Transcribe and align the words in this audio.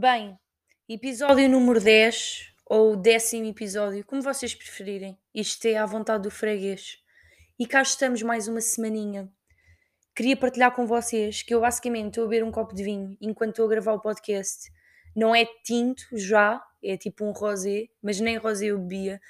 Bem, 0.00 0.38
episódio 0.88 1.48
número 1.48 1.80
10 1.80 2.54
ou 2.66 2.94
décimo 2.94 3.46
episódio, 3.46 4.04
como 4.06 4.22
vocês 4.22 4.54
preferirem. 4.54 5.18
Isto 5.34 5.66
é 5.66 5.76
à 5.76 5.84
vontade 5.84 6.22
do 6.22 6.30
freguês. 6.30 7.02
E 7.58 7.66
cá 7.66 7.82
estamos 7.82 8.22
mais 8.22 8.46
uma 8.46 8.60
semaninha. 8.60 9.28
Queria 10.14 10.36
partilhar 10.36 10.72
com 10.72 10.86
vocês 10.86 11.42
que 11.42 11.52
eu 11.52 11.62
basicamente 11.62 12.10
estou 12.10 12.26
a 12.26 12.26
beber 12.28 12.44
um 12.44 12.52
copo 12.52 12.76
de 12.76 12.84
vinho 12.84 13.16
enquanto 13.20 13.50
estou 13.50 13.66
a 13.66 13.68
gravar 13.68 13.92
o 13.94 14.00
podcast. 14.00 14.70
Não 15.16 15.34
é 15.34 15.44
tinto 15.64 16.04
já, 16.12 16.64
é 16.80 16.96
tipo 16.96 17.24
um 17.24 17.32
rosé, 17.32 17.88
mas 18.00 18.20
nem 18.20 18.36
rosé 18.36 18.66
eu 18.66 18.78
bebia. 18.78 19.20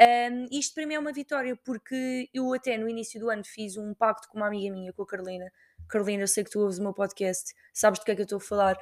Um, 0.00 0.46
isto 0.50 0.74
para 0.74 0.84
mim 0.84 0.94
é 0.94 0.98
uma 0.98 1.12
vitória 1.12 1.54
porque 1.64 2.28
eu 2.34 2.52
até 2.52 2.76
no 2.76 2.88
início 2.88 3.20
do 3.20 3.30
ano 3.30 3.44
fiz 3.44 3.76
um 3.76 3.94
pacto 3.94 4.26
com 4.28 4.38
uma 4.38 4.48
amiga 4.48 4.74
minha, 4.74 4.92
com 4.92 5.02
a 5.02 5.06
Carolina. 5.06 5.52
Carolina, 5.88 6.24
eu 6.24 6.28
sei 6.28 6.42
que 6.42 6.50
tu 6.50 6.58
ouves 6.58 6.78
o 6.78 6.82
meu 6.82 6.92
podcast, 6.92 7.54
sabes 7.72 8.00
do 8.00 8.04
que 8.04 8.10
é 8.10 8.16
que 8.16 8.22
eu 8.22 8.24
estou 8.24 8.38
a 8.38 8.40
falar 8.40 8.76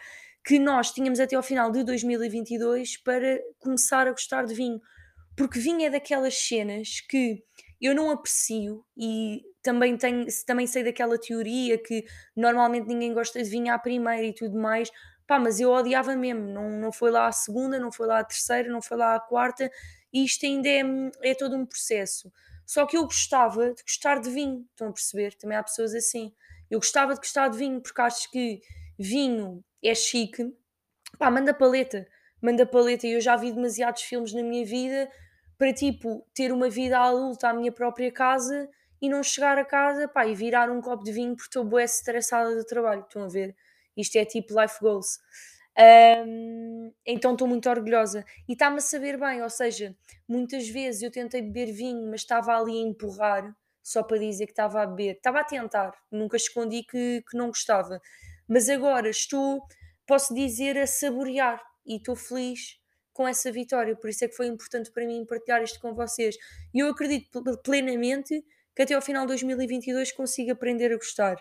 que 0.46 0.60
nós 0.60 0.92
tínhamos 0.92 1.18
até 1.18 1.34
ao 1.34 1.42
final 1.42 1.72
de 1.72 1.82
2022 1.82 2.98
para 2.98 3.40
começar 3.58 4.06
a 4.06 4.12
gostar 4.12 4.46
de 4.46 4.54
vinho. 4.54 4.80
Porque 5.36 5.58
vinho 5.58 5.84
é 5.84 5.90
daquelas 5.90 6.38
cenas 6.38 7.00
que 7.00 7.42
eu 7.80 7.92
não 7.96 8.10
aprecio 8.10 8.84
e 8.96 9.42
também, 9.60 9.96
tenho, 9.96 10.24
também 10.46 10.68
sei 10.68 10.84
daquela 10.84 11.18
teoria 11.18 11.76
que 11.76 12.06
normalmente 12.36 12.86
ninguém 12.86 13.12
gosta 13.12 13.42
de 13.42 13.50
vinho 13.50 13.74
à 13.74 13.78
primeira 13.78 14.24
e 14.24 14.32
tudo 14.32 14.56
mais. 14.56 14.88
Pá, 15.26 15.40
mas 15.40 15.58
eu 15.58 15.72
odiava 15.72 16.14
mesmo. 16.14 16.46
Não, 16.46 16.70
não 16.70 16.92
foi 16.92 17.10
lá 17.10 17.26
a 17.26 17.32
segunda, 17.32 17.80
não 17.80 17.90
foi 17.90 18.06
lá 18.06 18.20
a 18.20 18.24
terceira, 18.24 18.70
não 18.70 18.80
foi 18.80 18.96
lá 18.96 19.16
a 19.16 19.20
quarta. 19.20 19.68
E 20.12 20.24
isto 20.24 20.46
ainda 20.46 20.68
é, 20.68 20.82
é 21.24 21.34
todo 21.34 21.56
um 21.56 21.66
processo. 21.66 22.32
Só 22.64 22.86
que 22.86 22.96
eu 22.96 23.02
gostava 23.02 23.74
de 23.74 23.82
gostar 23.82 24.20
de 24.20 24.30
vinho, 24.30 24.64
estão 24.70 24.90
a 24.90 24.92
perceber? 24.92 25.34
Também 25.34 25.58
há 25.58 25.62
pessoas 25.64 25.92
assim. 25.92 26.32
Eu 26.70 26.78
gostava 26.78 27.14
de 27.14 27.18
gostar 27.18 27.48
de 27.48 27.58
vinho 27.58 27.80
porque 27.80 28.00
acho 28.00 28.30
que 28.30 28.60
vinho 28.96 29.64
é 29.82 29.94
chique, 29.94 30.54
pá, 31.18 31.30
manda 31.30 31.54
paleta, 31.54 32.06
manda 32.40 32.66
paleta. 32.66 33.06
E 33.06 33.12
eu 33.12 33.20
já 33.20 33.36
vi 33.36 33.52
demasiados 33.52 34.02
filmes 34.02 34.32
na 34.32 34.42
minha 34.42 34.64
vida 34.64 35.10
para 35.58 35.72
tipo 35.72 36.26
ter 36.34 36.52
uma 36.52 36.68
vida 36.68 36.98
adulta 36.98 37.48
à 37.48 37.52
minha 37.52 37.72
própria 37.72 38.12
casa 38.12 38.68
e 39.00 39.08
não 39.08 39.22
chegar 39.22 39.58
a 39.58 39.64
casa 39.64 40.08
pá, 40.08 40.26
e 40.26 40.34
virar 40.34 40.70
um 40.70 40.80
copo 40.80 41.04
de 41.04 41.12
vinho 41.12 41.34
porque 41.34 41.48
estou 41.48 41.64
bué 41.64 41.84
estressada 41.84 42.54
do 42.54 42.64
trabalho. 42.64 43.02
Estão 43.02 43.24
a 43.24 43.28
ver? 43.28 43.54
Isto 43.96 44.16
é 44.16 44.24
tipo 44.24 44.58
life 44.60 44.78
goals. 44.80 45.18
Um, 45.78 46.90
então 47.04 47.32
estou 47.32 47.46
muito 47.46 47.68
orgulhosa 47.68 48.24
e 48.48 48.52
está-me 48.52 48.78
a 48.78 48.80
saber 48.80 49.18
bem, 49.18 49.42
ou 49.42 49.50
seja, 49.50 49.94
muitas 50.26 50.66
vezes 50.68 51.02
eu 51.02 51.10
tentei 51.10 51.42
beber 51.42 51.70
vinho, 51.70 52.10
mas 52.10 52.22
estava 52.22 52.56
ali 52.56 52.78
a 52.78 52.88
empurrar 52.88 53.54
só 53.82 54.02
para 54.02 54.18
dizer 54.18 54.46
que 54.46 54.52
estava 54.52 54.82
a 54.82 54.86
beber, 54.86 55.16
estava 55.16 55.40
a 55.40 55.44
tentar, 55.44 55.92
nunca 56.10 56.38
escondi 56.38 56.82
que, 56.82 57.22
que 57.30 57.36
não 57.36 57.48
gostava, 57.48 58.00
mas 58.48 58.68
agora 58.68 59.08
estou, 59.08 59.60
posso 60.06 60.34
dizer, 60.34 60.78
a 60.78 60.86
saborear 60.86 61.62
e 61.86 61.96
estou 61.96 62.16
feliz 62.16 62.78
com 63.12 63.26
essa 63.26 63.50
vitória, 63.50 63.96
por 63.96 64.10
isso 64.10 64.24
é 64.24 64.28
que 64.28 64.36
foi 64.36 64.46
importante 64.46 64.90
para 64.92 65.06
mim 65.06 65.24
partilhar 65.24 65.62
isto 65.62 65.80
com 65.80 65.94
vocês. 65.94 66.36
E 66.74 66.80
eu 66.80 66.88
acredito 66.88 67.42
plenamente 67.62 68.44
que 68.74 68.82
até 68.82 68.94
ao 68.94 69.00
final 69.00 69.22
de 69.22 69.28
2022 69.28 70.12
consiga 70.12 70.52
aprender 70.52 70.92
a 70.92 70.96
gostar. 70.96 71.36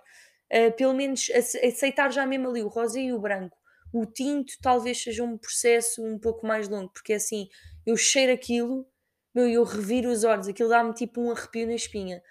Uh, 0.50 0.72
pelo 0.78 0.94
menos 0.94 1.30
aceitar 1.31 2.11
já 2.11 2.26
mesmo 2.26 2.48
ali 2.48 2.64
o 2.64 2.70
rosa 2.70 3.00
e 3.00 3.11
o 3.11 3.20
branco. 3.20 3.58
O 3.92 4.06
tinto 4.06 4.53
talvez 4.61 5.03
seja 5.03 5.23
um 5.23 5.38
processo 5.38 6.02
um 6.02 6.17
pouco 6.17 6.48
mais 6.48 6.70
longo, 6.70 6.89
porque 6.94 7.14
é 7.14 7.17
assim, 7.17 7.50
eu 7.86 7.98
cheiro 7.98 8.31
aquilo, 8.31 8.88
meu, 9.33 9.50
eu 9.50 9.64
reviro 9.64 10.09
os 10.09 10.23
olhos, 10.23 10.48
aquilo 10.48 10.70
dá-me 10.70 10.94
tipo 10.94 11.20
um 11.22 11.31
arrepio 11.31 11.67
na 11.67 11.76
espinha. 11.76 12.22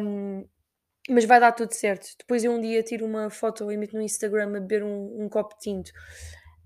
Um, 0.00 0.46
mas 1.08 1.24
vai 1.24 1.40
dar 1.40 1.52
tudo 1.52 1.72
certo. 1.72 2.08
Depois 2.18 2.44
eu 2.44 2.52
um 2.52 2.60
dia 2.60 2.82
tiro 2.82 3.06
uma 3.06 3.30
foto 3.30 3.70
e 3.70 3.76
meto 3.76 3.96
no 3.96 4.02
Instagram 4.02 4.56
a 4.56 4.60
beber 4.60 4.82
um, 4.84 5.24
um 5.24 5.28
copo 5.28 5.54
de 5.54 5.60
tinto. 5.60 5.90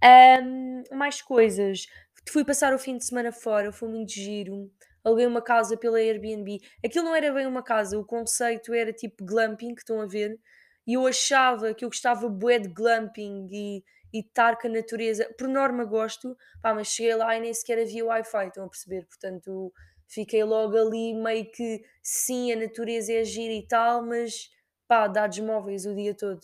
Um, 0.05 0.83
mais 0.95 1.23
coisas. 1.23 1.87
Fui 2.29 2.45
passar 2.45 2.75
o 2.75 2.79
fim 2.79 2.97
de 2.97 3.05
semana 3.05 3.33
fora, 3.33 3.73
foi 3.73 3.89
muito 3.89 4.13
giro. 4.13 4.71
Aluguei 5.05 5.27
uma 5.27 5.41
casa 5.41 5.77
pela 5.77 5.99
Airbnb. 5.99 6.59
Aquilo 6.85 7.05
não 7.05 7.15
era 7.15 7.33
bem 7.33 7.47
uma 7.47 7.63
casa, 7.63 7.99
o 7.99 8.05
conceito 8.05 8.75
era 8.75 8.93
tipo 8.93 9.25
glamping, 9.25 9.75
que 9.75 9.83
estão 9.83 10.01
a 10.01 10.07
ver. 10.07 10.39
E 10.87 10.95
eu 10.95 11.07
achava 11.07 11.73
que 11.73 11.85
eu 11.85 11.89
gostava 11.89 12.29
bué 12.29 12.59
de 12.59 12.69
glamping 12.69 13.47
e, 13.51 13.85
e 14.13 14.21
estar 14.21 14.57
com 14.59 14.67
a 14.67 14.71
natureza. 14.71 15.33
Por 15.39 15.49
norma 15.49 15.85
gosto, 15.85 16.37
pá, 16.61 16.75
mas 16.75 16.89
cheguei 16.89 17.15
lá 17.15 17.37
e 17.37 17.41
nem 17.41 17.55
sequer 17.55 17.79
havia 17.79 18.05
Wi-Fi, 18.05 18.49
estão 18.49 18.65
a 18.65 18.69
perceber? 18.69 19.07
Portanto, 19.07 19.73
fiquei 20.09 20.43
logo 20.45 20.77
ali 20.77 21.15
meio 21.15 21.51
que 21.51 21.83
sim, 22.03 22.53
a 22.53 22.57
natureza 22.57 23.13
é 23.13 23.25
gira 23.25 23.53
e 23.53 23.67
tal, 23.67 24.05
mas 24.05 24.51
pá, 24.89 25.09
dados 25.09 25.39
móveis 25.41 25.87
o 25.87 25.95
dia 25.95 26.15
todo, 26.15 26.41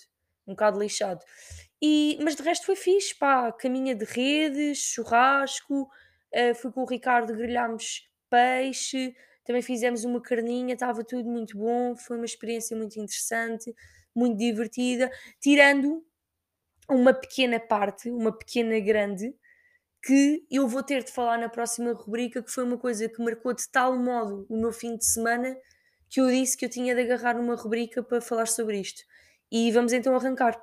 um 0.47 0.53
bocado 0.53 0.81
lixado. 0.81 1.25
E, 1.81 2.19
mas 2.23 2.37
de 2.37 2.43
resto 2.43 2.67
foi 2.67 2.77
fixe, 2.77 3.15
pá, 3.15 3.51
caminha 3.53 3.95
de 3.95 4.05
redes, 4.05 4.79
churrasco, 4.79 5.83
uh, 5.83 6.55
fui 6.55 6.71
com 6.73 6.83
o 6.83 6.87
Ricardo, 6.87 7.35
grelhámos 7.35 8.09
peixe, 8.31 9.15
também 9.45 9.63
fizemos 9.63 10.05
uma 10.05 10.21
carninha, 10.21 10.75
estava 10.75 11.05
tudo 11.05 11.29
muito 11.29 11.59
bom, 11.59 11.97
foi 11.97 12.17
uma 12.17 12.25
experiência 12.25 12.77
muito 12.77 12.99
interessante, 12.99 13.75
muito 14.15 14.39
divertida, 14.39 15.11
tirando 15.41 16.05
uma 16.89 17.13
pequena 17.13 17.59
parte, 17.59 18.11
uma 18.11 18.37
pequena 18.37 18.79
grande, 18.81 19.35
que 20.03 20.45
eu 20.51 20.67
vou 20.67 20.83
ter 20.83 21.05
de 21.05 21.13
falar 21.13 21.39
na 21.39 21.49
próxima 21.49 21.93
rubrica, 21.93 22.43
que 22.43 22.51
foi 22.51 22.65
uma 22.65 22.77
coisa 22.77 23.09
que 23.09 23.23
marcou 23.23 23.55
de 23.55 23.69
tal 23.71 23.97
modo 23.97 24.45
o 24.49 24.57
meu 24.57 24.73
fim 24.73 24.97
de 24.97 25.07
semana 25.07 25.57
que 26.11 26.21
eu 26.21 26.29
disse 26.29 26.57
que 26.57 26.67
eu 26.67 26.69
tinha 26.69 26.95
de 26.95 27.01
agarrar 27.01 27.41
uma 27.41 27.55
rubrica 27.55 28.03
para 28.03 28.21
falar 28.21 28.47
sobre 28.47 28.79
isto. 28.79 29.01
E 29.51 29.71
vamos 29.73 29.95
então 29.95 30.15
arrancar. 30.15 30.61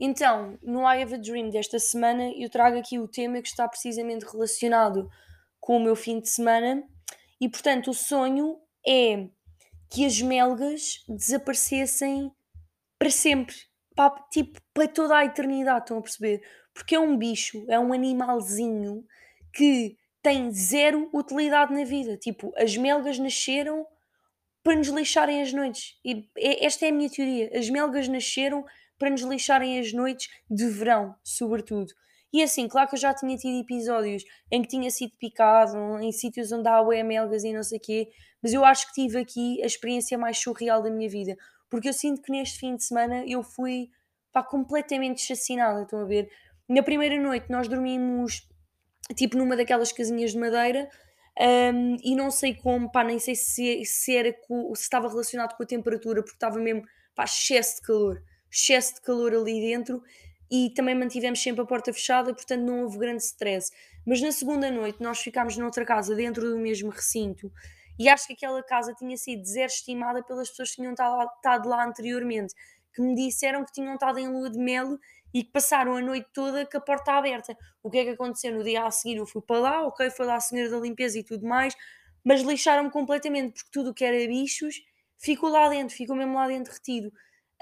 Então, 0.00 0.56
no 0.62 0.80
I 0.82 1.02
Have 1.02 1.14
a 1.14 1.18
Dream 1.18 1.50
desta 1.50 1.78
semana, 1.78 2.32
eu 2.36 2.48
trago 2.48 2.78
aqui 2.78 2.98
o 2.98 3.08
tema 3.08 3.42
que 3.42 3.48
está 3.48 3.68
precisamente 3.68 4.24
relacionado 4.24 5.10
com 5.60 5.76
o 5.76 5.80
meu 5.80 5.94
fim 5.94 6.20
de 6.20 6.30
semana. 6.30 6.82
E 7.38 7.48
portanto, 7.50 7.90
o 7.90 7.94
sonho 7.94 8.58
é 8.86 9.28
que 9.90 10.06
as 10.06 10.22
melgas 10.22 11.04
desaparecessem 11.06 12.32
para 12.98 13.10
sempre 13.10 13.67
pá, 13.98 14.10
tipo, 14.30 14.60
para 14.72 14.86
toda 14.86 15.16
a 15.16 15.24
eternidade, 15.24 15.80
estão 15.80 15.98
a 15.98 16.02
perceber? 16.02 16.40
Porque 16.72 16.94
é 16.94 17.00
um 17.00 17.16
bicho, 17.16 17.66
é 17.68 17.80
um 17.80 17.92
animalzinho 17.92 19.04
que 19.52 19.96
tem 20.22 20.52
zero 20.52 21.10
utilidade 21.12 21.74
na 21.74 21.82
vida. 21.82 22.16
Tipo, 22.16 22.52
as 22.56 22.76
melgas 22.76 23.18
nasceram 23.18 23.84
para 24.62 24.76
nos 24.76 24.86
lixarem 24.86 25.42
as 25.42 25.52
noites. 25.52 25.98
E 26.04 26.24
é, 26.38 26.64
esta 26.64 26.86
é 26.86 26.90
a 26.90 26.92
minha 26.92 27.10
teoria. 27.10 27.50
As 27.52 27.68
melgas 27.68 28.06
nasceram 28.06 28.64
para 28.96 29.10
nos 29.10 29.22
lixarem 29.22 29.80
as 29.80 29.92
noites 29.92 30.28
de 30.48 30.68
verão, 30.68 31.16
sobretudo. 31.24 31.92
E 32.32 32.40
assim, 32.40 32.68
claro 32.68 32.88
que 32.88 32.94
eu 32.94 33.00
já 33.00 33.12
tinha 33.12 33.36
tido 33.36 33.60
episódios 33.60 34.22
em 34.52 34.62
que 34.62 34.68
tinha 34.68 34.90
sido 34.92 35.12
picado, 35.18 35.76
em 35.98 36.12
sítios 36.12 36.52
onde 36.52 36.68
há 36.68 36.80
ué 36.82 37.02
melgas 37.02 37.42
e 37.42 37.52
não 37.52 37.64
sei 37.64 37.78
o 37.78 37.80
quê, 37.80 38.08
mas 38.40 38.52
eu 38.52 38.64
acho 38.64 38.86
que 38.86 39.02
tive 39.02 39.18
aqui 39.18 39.60
a 39.60 39.66
experiência 39.66 40.16
mais 40.16 40.38
surreal 40.38 40.82
da 40.82 40.90
minha 40.90 41.08
vida 41.08 41.36
porque 41.70 41.88
eu 41.88 41.92
sinto 41.92 42.22
que 42.22 42.32
neste 42.32 42.58
fim 42.58 42.76
de 42.76 42.84
semana 42.84 43.24
eu 43.26 43.42
fui 43.42 43.90
pá, 44.32 44.42
completamente 44.42 45.20
chacinada, 45.20 45.82
estão 45.82 46.00
a 46.00 46.04
ver? 46.04 46.30
Na 46.68 46.82
primeira 46.82 47.20
noite 47.20 47.50
nós 47.50 47.68
dormimos 47.68 48.46
tipo 49.16 49.36
numa 49.36 49.56
daquelas 49.56 49.92
casinhas 49.92 50.32
de 50.32 50.38
madeira 50.38 50.88
um, 51.72 51.96
e 52.02 52.14
não 52.16 52.30
sei 52.30 52.54
como, 52.54 52.90
pá, 52.90 53.04
nem 53.04 53.18
sei 53.18 53.34
se, 53.34 53.84
se 53.84 54.16
era 54.16 54.30
se 54.74 54.82
estava 54.82 55.08
relacionado 55.08 55.56
com 55.56 55.62
a 55.62 55.66
temperatura, 55.66 56.22
porque 56.22 56.36
estava 56.36 56.58
mesmo 56.58 56.82
pá, 57.14 57.24
excesso 57.24 57.76
de 57.76 57.82
calor, 57.82 58.22
excesso 58.50 58.96
de 58.96 59.02
calor 59.02 59.34
ali 59.34 59.60
dentro 59.60 60.02
e 60.50 60.70
também 60.74 60.94
mantivemos 60.94 61.42
sempre 61.42 61.62
a 61.62 61.66
porta 61.66 61.92
fechada, 61.92 62.34
portanto 62.34 62.62
não 62.62 62.82
houve 62.82 62.98
grande 62.98 63.22
stress. 63.22 63.70
Mas 64.06 64.20
na 64.20 64.32
segunda 64.32 64.70
noite 64.70 65.02
nós 65.02 65.20
ficámos 65.20 65.56
noutra 65.56 65.84
casa 65.84 66.14
dentro 66.14 66.48
do 66.48 66.58
mesmo 66.58 66.90
recinto 66.90 67.52
e 67.98 68.08
acho 68.08 68.26
que 68.26 68.32
aquela 68.34 68.62
casa 68.62 68.94
tinha 68.94 69.16
sido 69.16 69.42
desestimada 69.42 70.22
pelas 70.22 70.48
pessoas 70.48 70.70
que 70.70 70.76
tinham 70.76 70.92
estado 70.92 71.68
lá 71.68 71.84
anteriormente, 71.84 72.54
que 72.94 73.02
me 73.02 73.14
disseram 73.14 73.64
que 73.64 73.72
tinham 73.72 73.94
estado 73.94 74.18
em 74.18 74.28
lua 74.28 74.50
de 74.50 74.58
mel 74.58 74.98
e 75.32 75.42
que 75.42 75.50
passaram 75.50 75.96
a 75.96 76.00
noite 76.00 76.28
toda 76.32 76.64
com 76.64 76.78
a 76.78 76.80
porta 76.80 77.12
aberta. 77.12 77.56
O 77.82 77.90
que 77.90 77.98
é 77.98 78.04
que 78.04 78.10
aconteceu? 78.10 78.52
No 78.54 78.62
dia 78.62 78.84
a 78.84 78.90
seguir 78.90 79.16
eu 79.16 79.26
fui 79.26 79.42
para 79.42 79.58
lá, 79.58 79.86
ok, 79.86 80.10
foi 80.10 80.26
lá 80.26 80.36
a 80.36 80.40
senhora 80.40 80.70
da 80.70 80.78
limpeza 80.78 81.18
e 81.18 81.24
tudo 81.24 81.46
mais, 81.46 81.74
mas 82.24 82.42
lixaram-me 82.42 82.90
completamente, 82.90 83.54
porque 83.54 83.70
tudo 83.72 83.90
o 83.90 83.94
que 83.94 84.04
era 84.04 84.16
bichos 84.26 84.82
ficou 85.16 85.50
lá 85.50 85.68
dentro, 85.68 85.94
ficou 85.94 86.16
mesmo 86.16 86.34
lá 86.34 86.46
dentro 86.46 86.72
retido. 86.72 87.12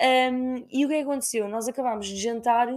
Um, 0.00 0.66
e 0.70 0.84
o 0.84 0.88
que 0.88 0.94
é 0.94 0.98
que 0.98 1.08
aconteceu? 1.08 1.48
Nós 1.48 1.66
acabámos 1.66 2.06
de 2.06 2.16
jantar, 2.16 2.68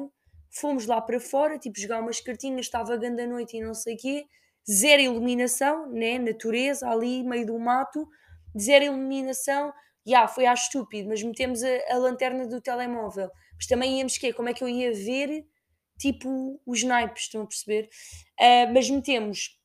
fomos 0.50 0.86
lá 0.86 1.02
para 1.02 1.20
fora, 1.20 1.60
tipo 1.60 1.80
jogar 1.80 2.00
umas 2.00 2.20
cartinhas, 2.22 2.62
estava 2.62 2.94
a 2.94 2.98
grande 2.98 3.28
noite 3.28 3.58
e 3.58 3.62
não 3.62 3.74
sei 3.74 3.96
o 3.96 3.98
quê, 3.98 4.28
zero 4.70 5.02
iluminação, 5.02 5.90
né? 5.90 6.20
natureza 6.20 6.90
ali, 6.90 7.24
meio 7.24 7.46
do 7.46 7.58
mato, 7.58 8.08
zero 8.58 8.86
iluminação, 8.86 9.74
já 10.06 10.12
yeah, 10.12 10.28
foi 10.28 10.46
à 10.46 10.54
estúpido, 10.54 11.10
mas 11.10 11.24
metemos 11.24 11.62
a, 11.64 11.70
a, 11.90 11.98
lanterna 11.98 12.46
do 12.48 12.62
telemóvel, 12.62 13.30
mas 13.56 13.66
também 13.66 14.00
íamos 14.00 14.18
que 14.18 14.32
como 14.34 14.50
é 14.50 14.54
que 14.54 14.64
eu 14.64 14.70
ia 14.70 14.94
ver 14.94 15.46
tipo 15.98 16.62
os 16.66 16.84
naipes, 16.84 17.24
estão 17.24 17.42
a 17.42 17.46
perceber? 17.46 17.90
Uh, 18.40 18.74
mas 18.74 18.90
metemos, 18.90 19.60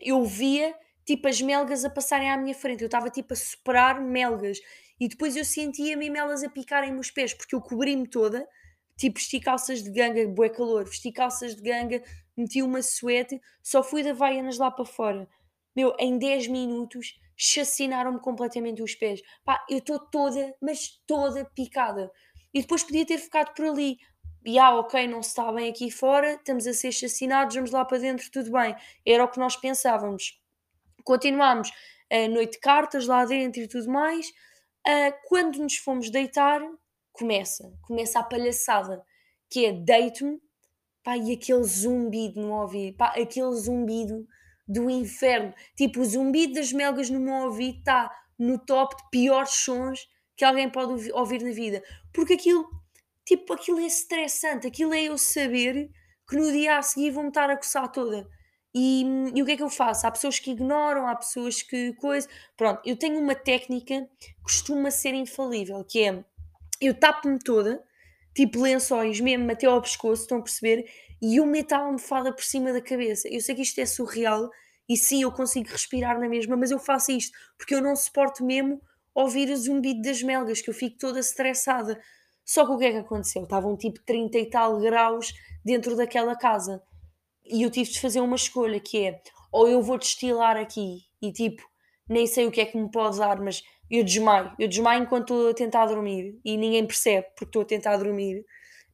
eu 0.00 0.24
via 0.24 0.74
tipo 1.04 1.26
as 1.26 1.40
melgas 1.40 1.84
a 1.84 1.90
passarem 1.90 2.30
à 2.30 2.36
minha 2.36 2.54
frente, 2.54 2.82
eu 2.82 2.86
estava 2.86 3.08
tipo 3.08 3.32
a 3.32 3.36
superar 3.36 4.00
melgas 4.00 4.58
e 5.00 5.08
depois 5.08 5.34
eu 5.34 5.44
sentia 5.44 5.96
mesmo 5.96 6.16
elas 6.16 6.44
a 6.44 6.48
picarem-me 6.48 6.98
os 6.98 7.10
pés, 7.10 7.32
porque 7.32 7.54
eu 7.54 7.60
cobri-me 7.60 8.06
toda, 8.06 8.46
tipo 8.96 9.18
vesti 9.18 9.40
calças 9.40 9.82
de 9.82 9.90
ganga, 9.90 10.28
bué 10.28 10.50
calor, 10.50 10.84
vesti 10.84 11.10
calças 11.10 11.56
de 11.56 11.62
ganga, 11.62 12.02
meti 12.40 12.62
uma 12.62 12.82
suete, 12.82 13.40
só 13.62 13.82
fui 13.82 14.02
da 14.02 14.12
Vaianas 14.12 14.58
lá 14.58 14.70
para 14.70 14.84
fora. 14.84 15.28
Meu, 15.74 15.94
em 15.98 16.18
10 16.18 16.48
minutos 16.48 17.18
chacinaram-me 17.36 18.20
completamente 18.20 18.82
os 18.82 18.94
pés. 18.94 19.22
Pá, 19.44 19.64
eu 19.68 19.78
estou 19.78 19.98
toda, 19.98 20.54
mas 20.60 21.00
toda 21.06 21.44
picada. 21.44 22.10
E 22.52 22.60
depois 22.60 22.82
podia 22.82 23.06
ter 23.06 23.18
ficado 23.18 23.54
por 23.54 23.64
ali. 23.64 23.98
E 24.44 24.58
ah, 24.58 24.74
ok, 24.76 25.06
não 25.06 25.22
se 25.22 25.30
está 25.30 25.52
bem 25.52 25.70
aqui 25.70 25.90
fora, 25.90 26.34
estamos 26.34 26.66
a 26.66 26.72
ser 26.72 26.92
chacinados, 26.92 27.54
vamos 27.54 27.70
lá 27.70 27.84
para 27.84 27.98
dentro, 27.98 28.30
tudo 28.30 28.50
bem. 28.50 28.74
Era 29.06 29.24
o 29.24 29.28
que 29.28 29.38
nós 29.38 29.56
pensávamos. 29.56 30.40
Continuámos 31.04 31.70
a 32.10 32.28
noite 32.28 32.52
de 32.52 32.60
cartas 32.60 33.06
lá 33.06 33.24
dentro 33.24 33.60
e 33.60 33.68
tudo 33.68 33.90
mais. 33.90 34.28
Uh, 34.86 35.12
quando 35.28 35.58
nos 35.58 35.76
fomos 35.76 36.10
deitar, 36.10 36.60
começa, 37.12 37.72
começa 37.82 38.18
a 38.18 38.22
palhaçada, 38.22 39.04
que 39.48 39.66
é 39.66 39.72
deito-me, 39.72 40.40
pá, 41.02 41.16
e 41.16 41.32
aquele 41.32 41.62
zumbido 41.64 42.40
no 42.40 42.52
ouvido, 42.52 42.96
pá, 42.96 43.14
aquele 43.16 43.54
zumbido 43.54 44.26
do 44.66 44.88
inferno, 44.88 45.52
tipo, 45.76 46.00
o 46.00 46.04
zumbido 46.04 46.54
das 46.54 46.72
melgas 46.72 47.10
no 47.10 47.20
meu 47.20 47.46
ouvido 47.46 47.78
está 47.78 48.10
no 48.38 48.58
top 48.58 48.96
de 48.96 49.10
piores 49.10 49.50
sons 49.50 50.08
que 50.36 50.44
alguém 50.44 50.70
pode 50.70 51.10
ouvir 51.12 51.42
na 51.42 51.50
vida, 51.50 51.82
porque 52.12 52.34
aquilo, 52.34 52.68
tipo, 53.24 53.52
aquilo 53.52 53.80
é 53.80 53.86
estressante, 53.86 54.66
aquilo 54.66 54.94
é 54.94 55.02
eu 55.02 55.18
saber 55.18 55.90
que 56.28 56.36
no 56.36 56.50
dia 56.52 56.78
a 56.78 56.82
seguir 56.82 57.10
vão-me 57.10 57.28
estar 57.28 57.50
a 57.50 57.56
coçar 57.56 57.90
toda. 57.90 58.28
E, 58.72 59.04
e, 59.34 59.42
o 59.42 59.44
que 59.44 59.52
é 59.52 59.56
que 59.56 59.62
eu 59.62 59.68
faço? 59.68 60.06
Há 60.06 60.10
pessoas 60.12 60.38
que 60.38 60.52
ignoram, 60.52 61.08
há 61.08 61.16
pessoas 61.16 61.60
que 61.60 61.92
coisa. 61.94 62.28
Pronto, 62.56 62.80
eu 62.84 62.96
tenho 62.96 63.18
uma 63.18 63.34
técnica 63.34 64.08
que 64.18 64.34
costuma 64.42 64.92
ser 64.92 65.12
infalível, 65.12 65.84
que 65.84 66.04
é 66.04 66.24
eu 66.80 66.94
tapo-me 66.94 67.38
toda, 67.38 67.82
tipo 68.34 68.60
lençóis 68.60 69.20
mesmo 69.20 69.50
até 69.50 69.66
ao 69.66 69.80
pescoço, 69.80 70.22
estão 70.22 70.38
a 70.38 70.42
perceber? 70.42 70.88
E 71.20 71.36
eu 71.36 71.46
meto 71.46 71.72
a 71.72 71.78
almofada 71.78 72.32
por 72.32 72.44
cima 72.44 72.72
da 72.72 72.80
cabeça. 72.80 73.28
Eu 73.28 73.40
sei 73.40 73.54
que 73.54 73.62
isto 73.62 73.78
é 73.80 73.86
surreal 73.86 74.50
e 74.88 74.96
sim, 74.96 75.22
eu 75.22 75.32
consigo 75.32 75.68
respirar 75.68 76.18
na 76.18 76.28
mesma, 76.28 76.56
mas 76.56 76.70
eu 76.70 76.78
faço 76.78 77.12
isto 77.12 77.36
porque 77.56 77.74
eu 77.74 77.82
não 77.82 77.94
suporto 77.94 78.44
mesmo 78.44 78.80
ouvir 79.14 79.50
o 79.50 79.56
zumbido 79.56 80.02
das 80.02 80.22
melgas, 80.22 80.60
que 80.60 80.70
eu 80.70 80.74
fico 80.74 80.98
toda 80.98 81.20
estressada. 81.20 82.00
Só 82.44 82.64
que 82.64 82.72
o 82.72 82.78
que 82.78 82.84
é 82.84 82.92
que 82.92 82.98
aconteceu? 82.98 83.42
Estavam 83.42 83.76
tipo 83.76 84.00
30 84.04 84.38
e 84.38 84.46
tal 84.46 84.80
graus 84.80 85.32
dentro 85.64 85.96
daquela 85.96 86.36
casa 86.36 86.82
e 87.50 87.62
eu 87.62 87.70
tive 87.70 87.90
de 87.90 88.00
fazer 88.00 88.20
uma 88.20 88.36
escolha 88.36 88.78
que 88.78 89.04
é 89.04 89.20
ou 89.52 89.68
eu 89.68 89.82
vou 89.82 89.98
destilar 89.98 90.56
aqui 90.56 91.02
e 91.20 91.32
tipo, 91.32 91.62
nem 92.10 92.26
sei 92.26 92.44
o 92.46 92.50
que 92.50 92.60
é 92.60 92.66
que 92.66 92.76
me 92.76 92.90
pode 92.90 93.18
dar, 93.18 93.40
mas 93.40 93.62
eu 93.88 94.02
desmaio, 94.02 94.52
eu 94.58 94.66
desmaio 94.66 95.04
enquanto 95.04 95.32
estou 95.32 95.50
a 95.50 95.54
tentar 95.54 95.86
dormir 95.86 96.40
e 96.44 96.56
ninguém 96.56 96.84
percebe 96.84 97.28
porque 97.28 97.44
estou 97.44 97.62
a 97.62 97.64
tentar 97.64 97.96
dormir, 97.98 98.44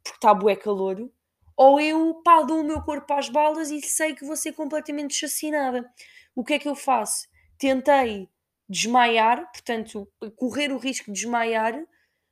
porque 0.05 0.19
está 0.19 0.35
bué 0.35 0.55
calor, 0.55 1.11
ou 1.57 1.81
eu 1.81 2.21
pá, 2.23 2.43
dou 2.43 2.61
o 2.61 2.65
meu 2.65 2.83
corpo 2.83 3.11
às 3.15 3.31
balas 3.31 3.71
e 3.71 3.81
sei 3.81 4.15
que 4.15 4.27
vou 4.27 4.37
ser 4.37 4.53
completamente 4.53 5.15
chacinada. 5.15 5.91
O 6.35 6.45
que 6.45 6.53
é 6.55 6.59
que 6.59 6.69
eu 6.69 6.75
faço? 6.75 7.27
Tentei 7.59 8.29
desmaiar, 8.69 9.51
portanto, 9.51 10.07
correr 10.37 10.71
o 10.71 10.77
risco 10.77 11.07
de 11.07 11.23
desmaiar, 11.23 11.75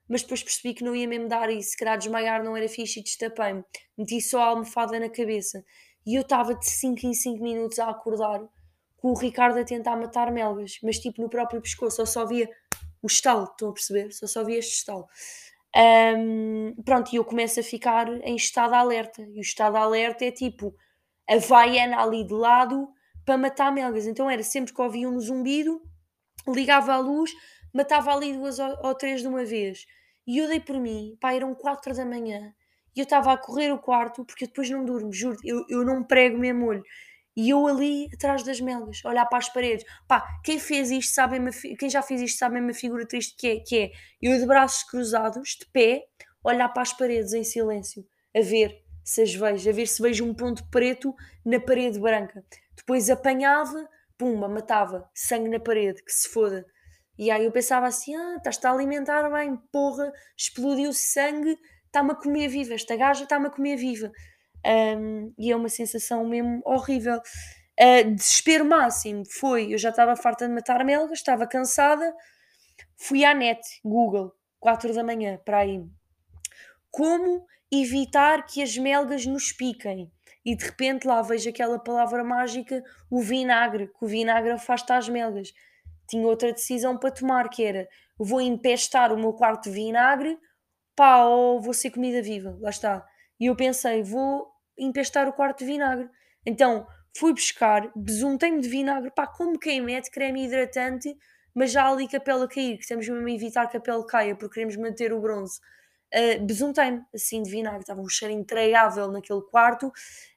mas 0.06 0.22
depois 0.22 0.42
percebi 0.42 0.74
que 0.74 0.84
não 0.84 0.94
ia 0.94 1.08
mesmo 1.08 1.28
dar 1.28 1.48
e 1.48 1.62
se 1.62 1.74
calhar 1.74 1.96
desmaiar 1.96 2.44
não 2.44 2.54
era 2.54 2.68
fixe 2.68 3.00
e 3.00 3.02
destapei-me. 3.02 3.64
Meti 3.96 4.20
só 4.20 4.40
a 4.42 4.46
almofada 4.48 5.00
na 5.00 5.08
cabeça. 5.08 5.64
E 6.06 6.14
eu 6.14 6.20
estava 6.20 6.54
de 6.54 6.68
5 6.68 7.06
em 7.06 7.14
5 7.14 7.42
minutos 7.42 7.78
a 7.78 7.88
acordar 7.88 8.46
com 9.04 9.10
o 9.10 9.18
Ricardo 9.18 9.58
a 9.58 9.64
tentar 9.64 9.98
matar 9.98 10.32
melgas, 10.32 10.78
mas 10.82 10.98
tipo 10.98 11.20
no 11.20 11.28
próprio 11.28 11.60
pescoço, 11.60 11.96
só 11.96 12.06
só 12.06 12.24
via 12.24 12.48
o 13.02 13.06
estalo, 13.06 13.44
estão 13.44 13.68
a 13.68 13.72
perceber? 13.74 14.10
Só 14.10 14.26
só 14.26 14.42
via 14.42 14.58
este 14.58 14.76
estalo. 14.76 15.06
Um, 16.16 16.74
pronto, 16.82 17.12
e 17.12 17.16
eu 17.16 17.24
começo 17.24 17.60
a 17.60 17.62
ficar 17.62 18.08
em 18.08 18.34
estado 18.34 18.72
alerta. 18.72 19.20
E 19.20 19.38
o 19.38 19.42
estado 19.42 19.76
alerta 19.76 20.24
é 20.24 20.30
tipo 20.30 20.74
a 21.28 21.36
vaiana 21.36 22.00
ali 22.00 22.26
de 22.26 22.32
lado 22.32 22.88
para 23.26 23.36
matar 23.36 23.70
melgas. 23.70 24.06
Então 24.06 24.30
era 24.30 24.42
sempre 24.42 24.72
que 24.72 24.80
ouvia 24.80 25.06
um 25.06 25.20
zumbido, 25.20 25.82
ligava 26.48 26.94
a 26.94 26.98
luz, 26.98 27.30
matava 27.74 28.10
ali 28.10 28.32
duas 28.32 28.58
ou, 28.58 28.94
três 28.94 29.20
de 29.20 29.28
uma 29.28 29.44
vez. 29.44 29.84
E 30.26 30.38
eu 30.38 30.48
dei 30.48 30.60
por 30.60 30.80
mim, 30.80 31.14
pá, 31.20 31.34
eram 31.34 31.54
quatro 31.54 31.94
da 31.94 32.06
manhã 32.06 32.54
e 32.96 33.00
eu 33.00 33.04
estava 33.04 33.34
a 33.34 33.36
correr 33.36 33.70
o 33.70 33.78
quarto, 33.78 34.24
porque 34.24 34.44
eu 34.44 34.48
depois 34.48 34.70
não 34.70 34.82
durmo, 34.82 35.12
juro, 35.12 35.36
eu, 35.44 35.62
eu 35.68 35.84
não 35.84 36.02
prego 36.02 36.38
mesmo 36.38 36.64
olho. 36.68 36.82
E 37.36 37.50
eu 37.50 37.66
ali 37.66 38.08
atrás 38.12 38.42
das 38.44 38.60
melgas, 38.60 39.04
olhar 39.04 39.26
para 39.26 39.38
as 39.38 39.48
paredes. 39.48 39.84
Pá, 40.06 40.24
quem 40.44 40.58
fez 40.58 40.90
isto 40.90 41.14
sabe, 41.14 41.38
quem 41.76 41.90
já 41.90 42.02
fez 42.02 42.20
isto 42.20 42.38
sabe 42.38 42.58
a 42.58 42.60
mesma 42.60 42.78
figura 42.78 43.06
triste 43.06 43.34
que 43.36 43.48
é, 43.48 43.60
que 43.60 43.78
é 43.78 43.90
eu 44.22 44.38
de 44.38 44.46
braços 44.46 44.84
cruzados, 44.84 45.56
de 45.60 45.66
pé, 45.72 46.04
olhar 46.44 46.68
para 46.68 46.82
as 46.82 46.92
paredes 46.92 47.32
em 47.32 47.42
silêncio, 47.42 48.06
a 48.36 48.40
ver 48.40 48.84
se 49.02 49.22
as 49.22 49.34
vejo, 49.34 49.68
a 49.68 49.72
ver 49.72 49.86
se 49.86 50.00
vejo 50.00 50.24
um 50.24 50.34
ponto 50.34 50.64
preto 50.70 51.14
na 51.44 51.60
parede 51.60 51.98
branca. 51.98 52.44
Depois 52.76 53.10
apanhava, 53.10 53.88
pumba, 54.16 54.48
matava, 54.48 55.08
sangue 55.14 55.48
na 55.48 55.60
parede, 55.60 56.02
que 56.02 56.12
se 56.12 56.28
foda. 56.28 56.64
E 57.18 57.30
aí 57.30 57.44
eu 57.44 57.52
pensava 57.52 57.86
assim, 57.86 58.14
ah, 58.14 58.34
estás-te 58.36 58.66
a 58.66 58.72
alimentar 58.72 59.28
bem, 59.30 59.56
porra, 59.70 60.12
explodiu 60.36 60.92
sangue, 60.92 61.56
está-me 61.86 62.10
a 62.10 62.14
comer 62.14 62.48
viva, 62.48 62.74
esta 62.74 62.96
gaja 62.96 63.22
está-me 63.22 63.46
a 63.46 63.50
comer 63.50 63.76
viva. 63.76 64.10
Um, 64.64 65.32
e 65.38 65.52
é 65.52 65.56
uma 65.56 65.68
sensação 65.68 66.26
mesmo 66.26 66.62
horrível. 66.64 67.20
Uh, 67.80 68.14
desespero 68.14 68.64
máximo 68.64 69.24
foi, 69.38 69.72
eu 69.72 69.78
já 69.78 69.90
estava 69.90 70.16
farta 70.16 70.46
de 70.46 70.54
matar 70.54 70.84
melgas, 70.84 71.18
estava 71.18 71.46
cansada, 71.46 72.14
fui 72.96 73.24
à 73.24 73.34
net, 73.34 73.60
Google, 73.84 74.32
4 74.60 74.94
da 74.94 75.02
manhã, 75.02 75.38
para 75.44 75.58
aí. 75.58 75.84
Como 76.90 77.44
evitar 77.72 78.46
que 78.46 78.62
as 78.62 78.76
melgas 78.78 79.26
nos 79.26 79.52
piquem? 79.52 80.10
E 80.44 80.54
de 80.54 80.64
repente 80.64 81.06
lá 81.06 81.22
vejo 81.22 81.48
aquela 81.48 81.78
palavra 81.78 82.22
mágica, 82.22 82.82
o 83.10 83.20
vinagre, 83.20 83.88
que 83.88 84.04
o 84.04 84.06
vinagre 84.06 84.52
afasta 84.52 84.96
as 84.96 85.08
melgas. 85.08 85.52
Tinha 86.08 86.26
outra 86.26 86.52
decisão 86.52 86.98
para 86.98 87.10
tomar, 87.10 87.48
que 87.48 87.64
era, 87.64 87.88
vou 88.18 88.40
empestar 88.40 89.12
o 89.12 89.18
meu 89.18 89.32
quarto 89.32 89.64
de 89.64 89.70
vinagre 89.70 90.38
pá, 90.94 91.24
ou 91.24 91.60
vou 91.60 91.74
ser 91.74 91.90
comida 91.90 92.22
viva, 92.22 92.56
lá 92.60 92.70
está. 92.70 93.06
E 93.38 93.46
eu 93.46 93.56
pensei, 93.56 94.02
vou 94.02 94.48
empestar 94.78 95.28
o 95.28 95.32
quarto 95.32 95.60
de 95.60 95.66
vinagre. 95.66 96.08
Então 96.44 96.86
fui 97.16 97.32
buscar, 97.32 97.90
besuntei-me 97.94 98.60
de 98.60 98.68
vinagre, 98.68 99.10
pá, 99.10 99.26
como 99.26 99.58
quem 99.58 99.80
mete 99.80 100.10
creme 100.10 100.44
hidratante, 100.44 101.16
mas 101.54 101.70
já 101.70 101.88
ali 101.88 102.08
com 102.08 102.16
a 102.16 102.20
pele 102.20 102.48
cair, 102.48 102.76
que 102.76 102.82
estamos 102.82 103.08
mesmo 103.08 103.26
a 103.26 103.30
evitar 103.30 103.68
que 103.68 103.76
a 103.76 103.80
pele 103.80 104.04
caia, 104.06 104.34
porque 104.34 104.54
queremos 104.54 104.76
manter 104.76 105.12
o 105.12 105.20
bronze. 105.20 105.60
Uh, 106.12 106.44
besuntei-me 106.44 107.02
assim 107.14 107.42
de 107.42 107.50
vinagre, 107.50 107.80
estava 107.80 108.00
um 108.00 108.08
cheiro 108.08 108.34
intragável 108.34 109.10
naquele 109.10 109.42
quarto. 109.42 109.92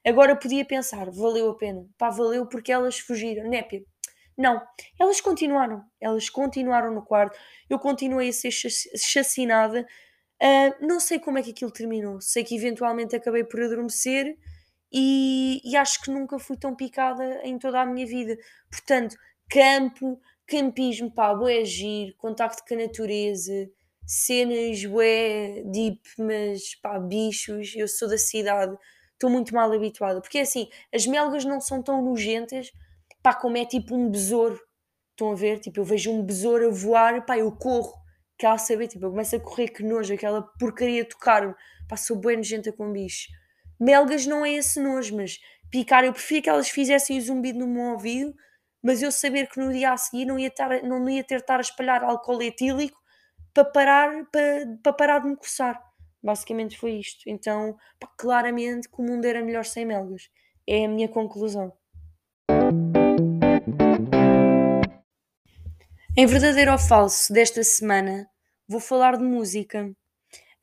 Agora 0.06 0.36
podia 0.36 0.64
pensar, 0.64 1.10
valeu 1.10 1.50
a 1.50 1.56
pena, 1.56 1.84
pá, 1.98 2.10
valeu 2.10 2.46
porque 2.46 2.72
elas 2.72 2.98
fugiram, 2.98 3.48
népia. 3.48 3.82
Não, 4.36 4.62
elas 5.00 5.20
continuaram, 5.20 5.82
elas 6.00 6.30
continuaram 6.30 6.94
no 6.94 7.04
quarto, 7.04 7.36
eu 7.68 7.76
continuei 7.76 8.28
a 8.28 8.32
ser 8.32 8.52
chacinada, 8.52 9.84
Uh, 10.40 10.86
não 10.86 11.00
sei 11.00 11.18
como 11.18 11.38
é 11.38 11.42
que 11.42 11.50
aquilo 11.50 11.70
terminou. 11.70 12.20
Sei 12.20 12.44
que 12.44 12.54
eventualmente 12.54 13.16
acabei 13.16 13.44
por 13.44 13.60
adormecer 13.60 14.36
e, 14.92 15.60
e, 15.64 15.76
acho 15.76 16.00
que 16.02 16.10
nunca 16.10 16.38
fui 16.38 16.56
tão 16.56 16.74
picada 16.74 17.40
em 17.44 17.58
toda 17.58 17.80
a 17.80 17.86
minha 17.86 18.06
vida. 18.06 18.38
Portanto, 18.70 19.16
campo, 19.50 20.20
campismo, 20.46 21.10
pá, 21.12 21.34
bué 21.34 21.64
giro, 21.64 22.14
contacto 22.16 22.62
com 22.66 22.74
a 22.74 22.78
natureza, 22.78 23.70
cenas 24.06 24.84
bué 24.84 25.62
deep, 25.66 26.00
mas 26.18 26.74
pá, 26.76 26.98
bichos. 26.98 27.74
Eu 27.76 27.88
sou 27.88 28.08
da 28.08 28.18
cidade, 28.18 28.76
estou 29.14 29.30
muito 29.30 29.54
mal 29.54 29.70
habituada. 29.72 30.20
Porque 30.20 30.38
é 30.38 30.42
assim, 30.42 30.68
as 30.94 31.06
melgas 31.06 31.44
não 31.44 31.60
são 31.60 31.82
tão 31.82 32.02
nojentas, 32.02 32.70
pá, 33.22 33.34
como 33.34 33.56
é 33.58 33.66
tipo 33.66 33.94
um 33.94 34.10
besouro. 34.10 34.58
Estão 35.10 35.32
a 35.32 35.34
ver? 35.34 35.58
Tipo, 35.60 35.80
eu 35.80 35.84
vejo 35.84 36.12
um 36.12 36.22
besouro 36.22 36.68
a 36.68 36.70
voar, 36.70 37.26
pá, 37.26 37.36
eu 37.36 37.50
corro 37.52 37.98
quer 38.38 38.58
saber, 38.58 38.88
tipo, 38.88 39.04
eu 39.04 39.10
começo 39.10 39.36
a 39.36 39.40
correr 39.40 39.68
que 39.68 39.82
nojo, 39.82 40.14
aquela 40.14 40.42
porcaria 40.42 41.04
tocar-me, 41.04 41.54
pá, 41.88 41.96
sou 41.96 42.16
bem 42.16 42.36
nojenta 42.36 42.72
com 42.72 42.92
bicho. 42.92 43.28
Melgas 43.80 44.26
não 44.26 44.44
é 44.44 44.52
esse 44.52 44.80
nojo, 44.80 45.16
mas 45.16 45.38
picar, 45.70 46.04
eu 46.04 46.12
prefiro 46.12 46.42
que 46.42 46.50
elas 46.50 46.68
fizessem 46.68 47.18
o 47.18 47.20
zumbido 47.20 47.58
no 47.58 47.66
meu 47.66 47.92
ouvido, 47.92 48.34
mas 48.82 49.02
eu 49.02 49.10
saber 49.10 49.48
que 49.48 49.60
no 49.60 49.72
dia 49.72 49.92
a 49.92 49.96
seguir 49.96 50.24
não 50.24 50.38
ia, 50.38 50.50
tar, 50.50 50.82
não 50.82 51.08
ia 51.08 51.24
ter 51.24 51.36
de 51.36 51.42
estar 51.42 51.58
a 51.58 51.60
espalhar 51.60 52.04
álcool 52.04 52.40
etílico 52.42 52.98
para 53.52 53.64
parar, 53.64 54.24
para, 54.30 54.78
para 54.82 54.92
parar 54.92 55.18
de 55.20 55.28
me 55.28 55.36
coçar. 55.36 55.82
Basicamente 56.22 56.78
foi 56.78 56.92
isto. 56.92 57.28
Então, 57.28 57.76
claramente 58.16 58.88
que 58.88 59.00
o 59.00 59.04
mundo 59.04 59.24
era 59.24 59.42
melhor 59.42 59.64
sem 59.64 59.84
melgas. 59.84 60.30
É 60.66 60.84
a 60.84 60.88
minha 60.88 61.08
conclusão. 61.08 61.72
Em 66.20 66.26
verdadeiro 66.26 66.72
ou 66.72 66.78
falso 66.80 67.32
desta 67.32 67.62
semana, 67.62 68.28
vou 68.66 68.80
falar 68.80 69.16
de 69.16 69.22
música. 69.22 69.88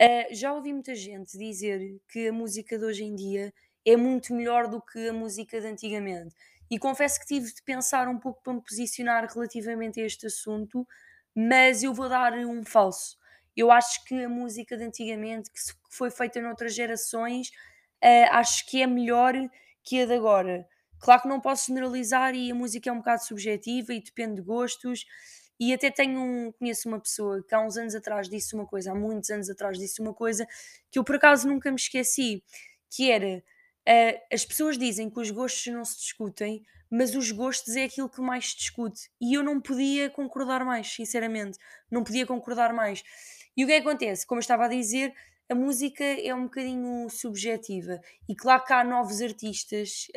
Uh, 0.02 0.36
já 0.36 0.54
ouvi 0.54 0.74
muita 0.74 0.94
gente 0.94 1.38
dizer 1.38 1.98
que 2.10 2.28
a 2.28 2.34
música 2.34 2.78
de 2.78 2.84
hoje 2.84 3.06
em 3.06 3.16
dia 3.16 3.54
é 3.86 3.96
muito 3.96 4.34
melhor 4.34 4.68
do 4.68 4.82
que 4.82 5.08
a 5.08 5.14
música 5.14 5.62
de 5.62 5.68
antigamente. 5.68 6.36
E 6.70 6.78
confesso 6.78 7.22
que 7.22 7.28
tive 7.28 7.54
de 7.54 7.64
pensar 7.64 8.10
um 8.10 8.20
pouco 8.20 8.44
para 8.44 8.52
me 8.52 8.62
posicionar 8.62 9.26
relativamente 9.34 10.02
a 10.02 10.06
este 10.06 10.28
assunto, 10.28 10.86
mas 11.34 11.84
eu 11.84 11.94
vou 11.94 12.10
dar 12.10 12.34
um 12.34 12.62
falso. 12.66 13.18
Eu 13.56 13.72
acho 13.72 14.04
que 14.04 14.26
a 14.26 14.28
música 14.28 14.76
de 14.76 14.84
antigamente, 14.84 15.50
que 15.50 15.60
foi 15.90 16.12
feita 16.12 16.42
noutras 16.42 16.76
gerações, 16.76 17.48
uh, 18.04 18.28
acho 18.32 18.66
que 18.66 18.82
é 18.82 18.88
melhor 18.88 19.34
que 19.86 20.02
a 20.02 20.06
de 20.06 20.16
agora. 20.16 20.68
Claro 21.00 21.22
que 21.22 21.28
não 21.28 21.40
posso 21.40 21.68
generalizar 21.68 22.34
e 22.36 22.52
a 22.52 22.56
música 22.56 22.90
é 22.90 22.94
um 22.94 22.98
bocado 22.98 23.24
subjetiva 23.24 23.94
e 23.94 24.02
depende 24.02 24.36
de 24.36 24.42
gostos. 24.42 25.06
E 25.60 25.74
até 25.74 25.90
tenho 25.90 26.20
um, 26.20 26.52
conheço 26.52 26.88
uma 26.88 27.00
pessoa 27.00 27.44
que 27.44 27.54
há 27.56 27.62
uns 27.62 27.78
anos 27.78 27.96
atrás 27.96 28.30
disse 28.30 28.54
uma 28.56 28.66
coisa, 28.66 28.92
há 28.92 28.96
muitos 28.96 29.30
anos 29.30 29.50
atrás 29.50 29.78
disse 29.78 30.02
uma 30.02 30.14
coisa 30.14 30.48
que 30.92 31.00
eu 31.00 31.04
por 31.04 31.16
acaso 31.16 31.48
nunca 31.48 31.70
me 31.70 31.78
esqueci, 31.78 32.44
que 32.90 33.10
era 33.10 33.44
uh, 33.88 34.20
as 34.34 34.46
pessoas 34.46 34.78
dizem 34.78 35.10
que 35.10 35.20
os 35.20 35.32
gostos 35.32 35.74
não 35.74 35.86
se 35.86 35.98
discutem, 35.98 36.64
mas 36.90 37.16
os 37.16 37.32
gostos 37.32 37.76
é 37.76 37.84
aquilo 37.84 38.10
que 38.10 38.22
mais 38.22 38.52
se 38.52 38.58
discute. 38.58 39.10
E 39.20 39.34
eu 39.34 39.44
não 39.44 39.60
podia 39.60 40.10
concordar 40.10 40.64
mais, 40.64 40.88
sinceramente. 40.88 41.58
Não 41.90 42.04
podia 42.04 42.26
concordar 42.26 42.74
mais. 42.74 43.04
E 43.58 43.64
o 43.64 43.68
que 43.68 43.74
é 43.74 43.78
acontece? 43.78 44.26
Como 44.26 44.40
eu 44.40 44.42
estava 44.42 44.66
a 44.66 44.70
dizer, 44.70 45.14
a 45.50 45.54
música 45.54 46.04
é 46.04 46.34
um 46.34 46.44
bocadinho 46.44 47.10
subjetiva. 47.10 48.00
E 48.28 48.36
claro 48.36 48.64
que 48.64 48.74
há 48.74 48.84
novos 48.84 49.22
artistas 49.22 50.08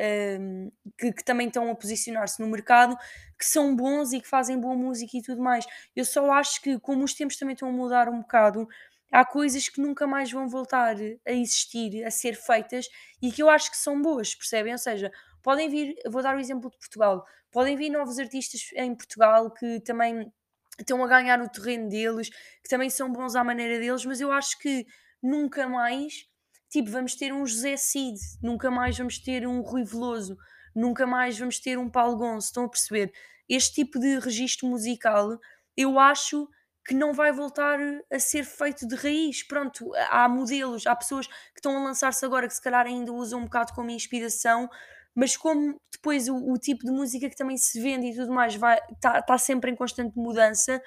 um, 0.41 0.71
que, 0.97 1.13
que, 1.13 1.25
também 1.25 1.49
estão 1.49 1.71
a 1.71 1.75
posicionar-se 1.75 2.41
no 2.41 2.49
mercado 2.49 2.97
que 3.39 3.45
são 3.45 3.77
bons 3.77 4.13
e 4.13 4.21
que 4.21 4.29
fazem 4.29 4.59
boa 4.59 4.75
música 4.75 5.17
e 5.17 5.23
tudo 5.23 5.43
mais. 5.43 5.67
Eu 5.95 6.05
só 6.05 6.31
acho 6.33 6.63
que, 6.63 6.79
como 6.81 7.05
os 7.05 7.15
tempos 7.15 7.37
também 7.37 7.53
estão 7.53 7.69
a 7.69 7.73
mudar 7.73 8.09
um 8.09 8.21
bocado, 8.21 8.67
há 9.13 9.25
coisas 9.25 9.69
que 9.69 9.81
nunca 9.81 10.07
mais 10.07 10.31
vão 10.33 10.49
voltar 10.49 10.97
a 11.27 11.33
existir, 11.33 12.05
a 12.05 12.11
ser 12.11 12.35
feitas 12.35 12.87
e 13.21 13.31
que 13.31 13.43
eu 13.43 13.51
acho 13.51 13.71
que 13.71 13.77
são 13.77 14.01
boas, 14.01 14.35
percebem? 14.35 14.73
Ou 14.73 14.79
seja, 14.79 15.13
podem 15.43 15.69
vir, 15.69 15.95
vou 16.09 16.23
dar 16.23 16.37
o 16.37 16.41
exemplo 16.41 16.71
de 16.71 16.79
Portugal, 16.79 17.25
podem 17.51 17.77
vir 17.77 17.91
novos 17.91 18.19
artistas 18.19 18.71
em 18.75 18.95
Portugal 18.95 19.51
que 19.51 19.81
também 19.81 20.33
estão 20.79 21.03
a 21.05 21.09
ganhar 21.09 21.41
o 21.43 21.49
terreno 21.49 21.89
deles, 21.89 22.31
que 22.31 22.69
também 22.69 22.89
são 22.89 23.13
bons 23.13 23.35
à 23.35 23.43
maneira 23.43 23.79
deles, 23.79 24.05
mas 24.05 24.21
eu 24.21 24.31
acho 24.31 24.59
que 24.59 24.87
nunca 25.23 25.69
mais, 25.69 26.27
tipo, 26.71 26.91
vamos 26.91 27.15
ter 27.15 27.33
um 27.33 27.47
José 27.47 27.77
Cid, 27.77 28.19
nunca 28.43 28.71
mais 28.71 28.97
vamos 28.97 29.19
ter 29.19 29.47
um 29.47 29.61
Rui 29.61 29.85
Veloso, 29.85 30.37
nunca 30.75 31.07
mais 31.07 31.39
vamos 31.39 31.59
ter 31.59 31.79
um 31.79 31.91
Paulo 31.91 32.17
Gonçalves, 32.17 32.45
estão 32.47 32.65
a 32.65 32.69
perceber? 32.69 33.13
Este 33.49 33.75
tipo 33.75 33.99
de 33.99 34.19
registro 34.19 34.69
musical, 34.69 35.39
eu 35.77 35.99
acho 35.99 36.49
que 36.89 36.95
não 36.95 37.13
vai 37.13 37.31
voltar 37.31 37.79
a 38.11 38.19
ser 38.19 38.45
feito 38.45 38.89
de 38.89 38.95
raiz. 38.97 39.47
Pronto, 39.47 39.93
há 40.11 40.27
modelos, 40.27 40.87
há 40.87 40.97
pessoas 40.97 41.27
que 41.27 41.35
estão 41.57 41.77
a 41.77 41.85
lançar-se 41.85 42.25
agora 42.25 42.49
que 42.49 42.55
se 42.55 42.63
calhar 42.63 42.87
ainda 42.87 43.13
usam 43.13 43.41
um 43.41 43.45
bocado 43.45 43.75
como 43.75 43.91
inspiração, 43.91 44.71
mas 45.15 45.37
como 45.37 45.79
depois 45.93 46.29
o, 46.29 46.37
o, 46.37 46.57
tipo 46.57 46.87
de 46.87 46.91
música 46.91 47.29
que 47.29 47.37
também 47.37 47.59
se 47.59 47.79
vende 47.79 48.07
e 48.07 48.15
tudo 48.15 48.33
mais 48.33 48.55
está 48.55 49.21
tá 49.21 49.37
sempre 49.37 49.71
em 49.71 49.77
constante 49.77 50.17
mudança, 50.17 50.81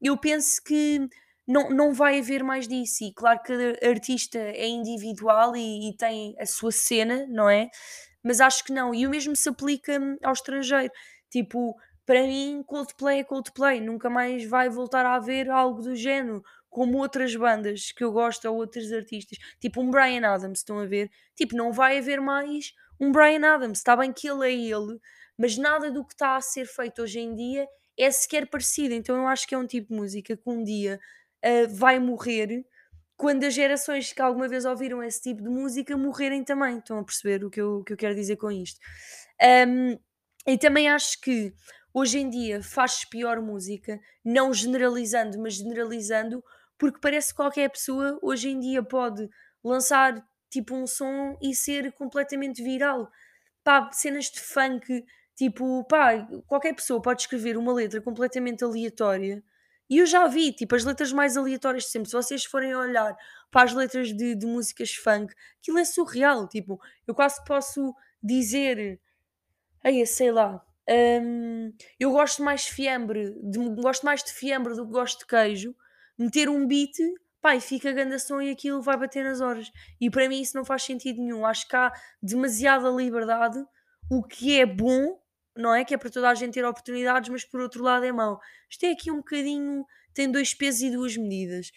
eu 0.00 0.16
penso 0.16 0.62
que 0.62 1.08
não, 1.50 1.68
não 1.70 1.92
vai 1.92 2.20
haver 2.20 2.44
mais 2.44 2.68
disso. 2.68 3.02
E 3.02 3.12
claro 3.12 3.40
que 3.40 3.48
cada 3.48 3.88
artista 3.90 4.38
é 4.38 4.68
individual 4.68 5.56
e, 5.56 5.90
e 5.90 5.96
tem 5.96 6.34
a 6.38 6.46
sua 6.46 6.70
cena, 6.70 7.26
não 7.28 7.50
é? 7.50 7.68
Mas 8.22 8.40
acho 8.40 8.64
que 8.64 8.72
não. 8.72 8.94
E 8.94 9.04
o 9.06 9.10
mesmo 9.10 9.34
se 9.34 9.48
aplica 9.48 9.98
ao 10.22 10.32
estrangeiro. 10.32 10.92
Tipo, 11.28 11.74
para 12.06 12.22
mim, 12.22 12.62
Coldplay 12.66 13.20
é 13.20 13.24
Coldplay, 13.24 13.80
nunca 13.80 14.08
mais 14.08 14.44
vai 14.48 14.68
voltar 14.68 15.04
a 15.04 15.14
haver 15.14 15.50
algo 15.50 15.82
do 15.82 15.96
género, 15.96 16.42
como 16.68 16.98
outras 16.98 17.34
bandas 17.34 17.90
que 17.90 18.04
eu 18.04 18.12
gosto 18.12 18.48
ou 18.48 18.56
outros 18.56 18.92
artistas, 18.92 19.38
tipo 19.60 19.80
um 19.80 19.90
Brian 19.90 20.24
Adams, 20.26 20.60
estão 20.60 20.78
a 20.78 20.86
ver? 20.86 21.10
Tipo, 21.36 21.56
não 21.56 21.72
vai 21.72 21.98
haver 21.98 22.20
mais 22.20 22.72
um 23.00 23.10
Brian 23.10 23.44
Adams. 23.44 23.78
Está 23.78 23.96
bem 23.96 24.12
que 24.12 24.28
ele 24.28 24.46
é 24.46 24.52
ele, 24.52 24.98
mas 25.36 25.56
nada 25.56 25.90
do 25.90 26.04
que 26.06 26.14
está 26.14 26.36
a 26.36 26.40
ser 26.40 26.66
feito 26.66 27.02
hoje 27.02 27.18
em 27.18 27.34
dia 27.34 27.66
é 27.98 28.10
sequer 28.10 28.48
parecido. 28.48 28.94
Então 28.94 29.16
eu 29.16 29.26
acho 29.26 29.46
que 29.46 29.54
é 29.54 29.58
um 29.58 29.66
tipo 29.66 29.92
de 29.92 29.98
música 29.98 30.36
que 30.36 30.48
um 30.50 30.62
dia 30.62 30.98
uh, 31.44 31.68
vai 31.68 31.98
morrer 31.98 32.64
quando 33.16 33.44
as 33.44 33.52
gerações 33.52 34.12
que 34.14 34.22
alguma 34.22 34.48
vez 34.48 34.64
ouviram 34.64 35.02
esse 35.02 35.20
tipo 35.20 35.42
de 35.42 35.48
música 35.50 35.96
morrerem 35.96 36.42
também. 36.42 36.78
Estão 36.78 36.98
a 36.98 37.04
perceber 37.04 37.44
o 37.44 37.50
que 37.50 37.60
eu, 37.60 37.80
o 37.80 37.84
que 37.84 37.92
eu 37.92 37.96
quero 37.96 38.14
dizer 38.14 38.36
com 38.36 38.50
isto? 38.50 38.80
Um, 39.68 39.98
e 40.46 40.56
também 40.56 40.88
acho 40.88 41.20
que 41.20 41.52
hoje 41.92 42.18
em 42.18 42.30
dia 42.30 42.62
faz 42.62 43.04
pior 43.04 43.40
música, 43.42 44.00
não 44.24 44.54
generalizando, 44.54 45.38
mas 45.38 45.54
generalizando, 45.54 46.42
porque 46.78 46.98
parece 46.98 47.28
que 47.28 47.36
qualquer 47.36 47.68
pessoa 47.68 48.18
hoje 48.22 48.48
em 48.48 48.58
dia 48.58 48.82
pode 48.82 49.28
lançar 49.62 50.26
tipo 50.48 50.74
um 50.74 50.86
som 50.86 51.36
e 51.42 51.54
ser 51.54 51.92
completamente 51.92 52.62
viral. 52.62 53.10
Pá, 53.62 53.90
cenas 53.92 54.30
de 54.30 54.40
funk, 54.40 55.04
tipo, 55.36 55.84
pá, 55.84 56.26
qualquer 56.46 56.74
pessoa 56.74 57.02
pode 57.02 57.22
escrever 57.22 57.58
uma 57.58 57.72
letra 57.74 58.00
completamente 58.00 58.64
aleatória. 58.64 59.44
E 59.90 59.98
eu 59.98 60.06
já 60.06 60.28
vi, 60.28 60.52
tipo, 60.52 60.76
as 60.76 60.84
letras 60.84 61.12
mais 61.12 61.36
aleatórias 61.36 61.82
de 61.84 61.90
sempre. 61.90 62.08
Se 62.08 62.14
vocês 62.14 62.44
forem 62.44 62.74
olhar 62.74 63.16
para 63.50 63.64
as 63.64 63.74
letras 63.74 64.12
de, 64.12 64.36
de 64.36 64.46
músicas 64.46 64.94
funk, 64.94 65.34
aquilo 65.60 65.78
é 65.78 65.84
surreal. 65.84 66.48
Tipo, 66.48 66.80
eu 67.08 67.14
quase 67.14 67.44
posso 67.44 67.92
dizer, 68.22 69.00
aí 69.82 70.06
sei 70.06 70.30
lá, 70.30 70.64
hum, 70.88 71.72
eu 71.98 72.12
gosto 72.12 72.42
mais 72.42 72.66
fiambre, 72.66 73.34
de, 73.42 73.58
gosto 73.82 74.06
mais 74.06 74.22
de 74.22 74.32
fiambre 74.32 74.74
do 74.74 74.86
que 74.86 74.92
gosto 74.92 75.18
de 75.20 75.26
queijo. 75.26 75.74
Meter 76.16 76.48
um 76.48 76.66
beat 76.66 76.96
pai, 77.40 77.60
fica 77.60 77.90
grande 77.92 78.18
som 78.18 78.40
e 78.40 78.50
aquilo 78.50 78.82
vai 78.82 78.96
bater 78.96 79.24
nas 79.24 79.40
horas. 79.40 79.70
E 80.00 80.10
para 80.10 80.28
mim 80.28 80.40
isso 80.40 80.56
não 80.56 80.64
faz 80.64 80.82
sentido 80.82 81.20
nenhum. 81.20 81.44
Acho 81.44 81.66
que 81.66 81.74
há 81.74 81.92
demasiada 82.22 82.88
liberdade, 82.90 83.58
o 84.10 84.22
que 84.22 84.60
é 84.60 84.66
bom, 84.66 85.19
não 85.56 85.74
é? 85.74 85.84
Que 85.84 85.94
é 85.94 85.98
para 85.98 86.10
toda 86.10 86.28
a 86.28 86.34
gente 86.34 86.54
ter 86.54 86.64
oportunidades, 86.64 87.28
mas 87.28 87.44
por 87.44 87.60
outro 87.60 87.82
lado 87.82 88.04
é 88.04 88.12
mau. 88.12 88.40
Isto 88.68 88.86
é 88.86 88.92
aqui 88.92 89.10
um 89.10 89.18
bocadinho, 89.18 89.84
tem 90.14 90.30
dois 90.30 90.54
pesos 90.54 90.82
e 90.82 90.90
duas 90.90 91.16
medidas. 91.16 91.70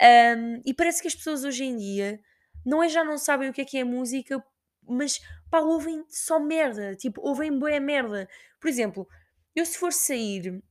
Um, 0.00 0.62
e 0.64 0.72
parece 0.74 1.02
que 1.02 1.08
as 1.08 1.14
pessoas 1.14 1.44
hoje 1.44 1.64
em 1.64 1.76
dia 1.76 2.18
não 2.64 2.82
é 2.82 2.88
já 2.88 3.04
não 3.04 3.18
sabem 3.18 3.50
o 3.50 3.52
que 3.52 3.60
é 3.60 3.64
que 3.64 3.78
é 3.78 3.84
música, 3.84 4.42
mas 4.88 5.20
pá, 5.50 5.60
ouvem 5.60 6.04
só 6.08 6.40
merda, 6.40 6.94
tipo, 6.96 7.20
ouvem 7.20 7.58
boa 7.58 7.78
merda. 7.80 8.28
Por 8.60 8.68
exemplo, 8.68 9.06
eu 9.54 9.64
se 9.66 9.78
for 9.78 9.92
sair 9.92 10.62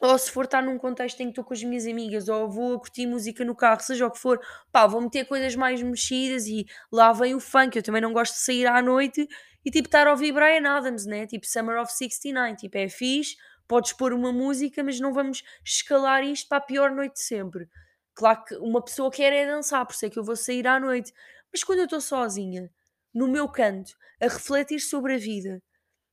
ou 0.00 0.18
se 0.18 0.30
for 0.30 0.44
estar 0.44 0.62
num 0.62 0.78
contexto 0.78 1.20
em 1.20 1.26
que 1.26 1.30
estou 1.30 1.44
com 1.44 1.54
as 1.54 1.62
minhas 1.62 1.86
amigas, 1.86 2.28
ou 2.28 2.50
vou 2.50 2.78
curtir 2.78 3.06
música 3.06 3.44
no 3.44 3.54
carro, 3.54 3.80
seja 3.80 4.06
o 4.06 4.10
que 4.10 4.18
for, 4.18 4.40
pá, 4.70 4.86
vou 4.86 5.00
meter 5.00 5.24
coisas 5.26 5.56
mais 5.56 5.82
mexidas 5.82 6.46
e 6.46 6.66
lá 6.92 7.12
vem 7.12 7.34
o 7.34 7.40
funk. 7.40 7.76
Eu 7.76 7.82
também 7.82 8.02
não 8.02 8.12
gosto 8.12 8.34
de 8.34 8.40
sair 8.40 8.66
à 8.66 8.82
noite 8.82 9.26
e 9.64 9.70
tipo 9.70 9.88
estar 9.88 10.06
a 10.06 10.10
ouvir 10.10 10.32
Brian 10.32 10.68
Adams, 10.68 11.06
né? 11.06 11.26
Tipo 11.26 11.46
Summer 11.46 11.80
of 11.80 11.92
69, 11.92 12.56
tipo 12.56 12.76
é 12.76 12.88
fixe, 12.88 13.36
podes 13.66 13.92
pôr 13.92 14.12
uma 14.12 14.32
música, 14.32 14.82
mas 14.84 15.00
não 15.00 15.12
vamos 15.12 15.42
escalar 15.64 16.22
isto 16.24 16.48
para 16.48 16.58
a 16.58 16.60
pior 16.60 16.90
noite 16.90 17.14
de 17.14 17.22
sempre. 17.22 17.68
Claro 18.14 18.44
que 18.44 18.54
uma 18.56 18.82
pessoa 18.82 19.10
quer 19.10 19.32
é 19.32 19.46
dançar, 19.46 19.84
por 19.86 19.94
isso 19.94 20.06
é 20.06 20.10
que 20.10 20.18
eu 20.18 20.24
vou 20.24 20.36
sair 20.36 20.66
à 20.66 20.78
noite. 20.78 21.12
Mas 21.52 21.64
quando 21.64 21.80
eu 21.80 21.84
estou 21.84 22.00
sozinha, 22.00 22.70
no 23.14 23.28
meu 23.28 23.48
canto, 23.48 23.92
a 24.20 24.24
refletir 24.26 24.80
sobre 24.80 25.14
a 25.14 25.18
vida, 25.18 25.62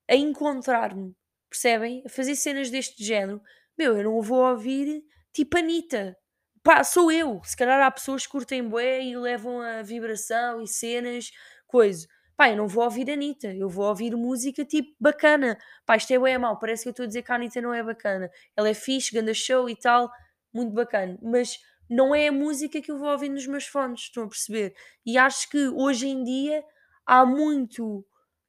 a 0.10 0.16
encontrar-me, 0.16 1.16
percebem? 1.50 2.02
A 2.06 2.10
fazer 2.10 2.36
cenas 2.36 2.70
deste 2.70 3.04
género 3.04 3.42
meu, 3.78 3.98
eu 3.98 4.04
não 4.04 4.22
vou 4.22 4.50
ouvir 4.50 5.04
tipo 5.34 5.58
Anitta. 5.58 6.16
Pá, 6.64 6.84
sou 6.84 7.12
eu. 7.12 7.42
Se 7.44 7.58
calhar 7.58 7.82
há 7.82 7.92
pessoas 7.92 8.26
que 8.26 8.32
curtem 8.32 8.68
bué 8.68 9.04
e 9.04 9.18
levam 9.18 9.60
a 9.62 9.82
vibração 9.82 10.62
e 10.62 10.68
cenas, 10.68 11.32
coisa. 11.68 12.08
Pá, 12.38 12.50
eu 12.50 12.58
não 12.58 12.68
vou 12.68 12.84
ouvir 12.84 13.10
Anitta, 13.12 13.54
eu 13.54 13.70
vou 13.70 13.86
ouvir 13.86 14.16
música 14.16 14.66
tipo 14.66 14.96
bacana. 15.00 15.58
Pá, 15.86 15.98
isto 15.98 16.12
é 16.14 16.20
bué 16.20 16.38
mal, 16.38 16.58
parece 16.58 16.84
que 16.84 16.90
eu 16.90 16.92
estou 16.92 17.04
a 17.04 17.08
dizer 17.08 17.22
que 17.24 17.32
a 17.32 17.36
Anitta 17.36 17.62
não 17.62 17.74
é 17.74 17.84
bacana. 17.84 18.30
Ela 18.56 18.70
é 18.70 18.74
fixe, 18.74 19.14
ganda 19.14 19.34
show 19.34 19.70
e 19.70 19.76
tal, 19.76 20.10
muito 20.54 20.74
bacana. 20.74 21.18
Mas 21.22 21.58
não 21.90 22.16
é 22.16 22.28
a 22.28 22.32
música 22.32 22.82
que 22.82 22.92
eu 22.92 22.98
vou 22.98 23.10
ouvir 23.10 23.30
nos 23.30 23.46
meus 23.46 23.68
fones, 23.68 24.02
estão 24.02 24.24
a 24.24 24.28
perceber? 24.28 24.74
E 25.06 25.18
acho 25.18 25.50
que 25.50 25.68
hoje 25.70 26.08
em 26.08 26.24
dia 26.24 26.64
há 27.06 27.26
muito 27.26 28.06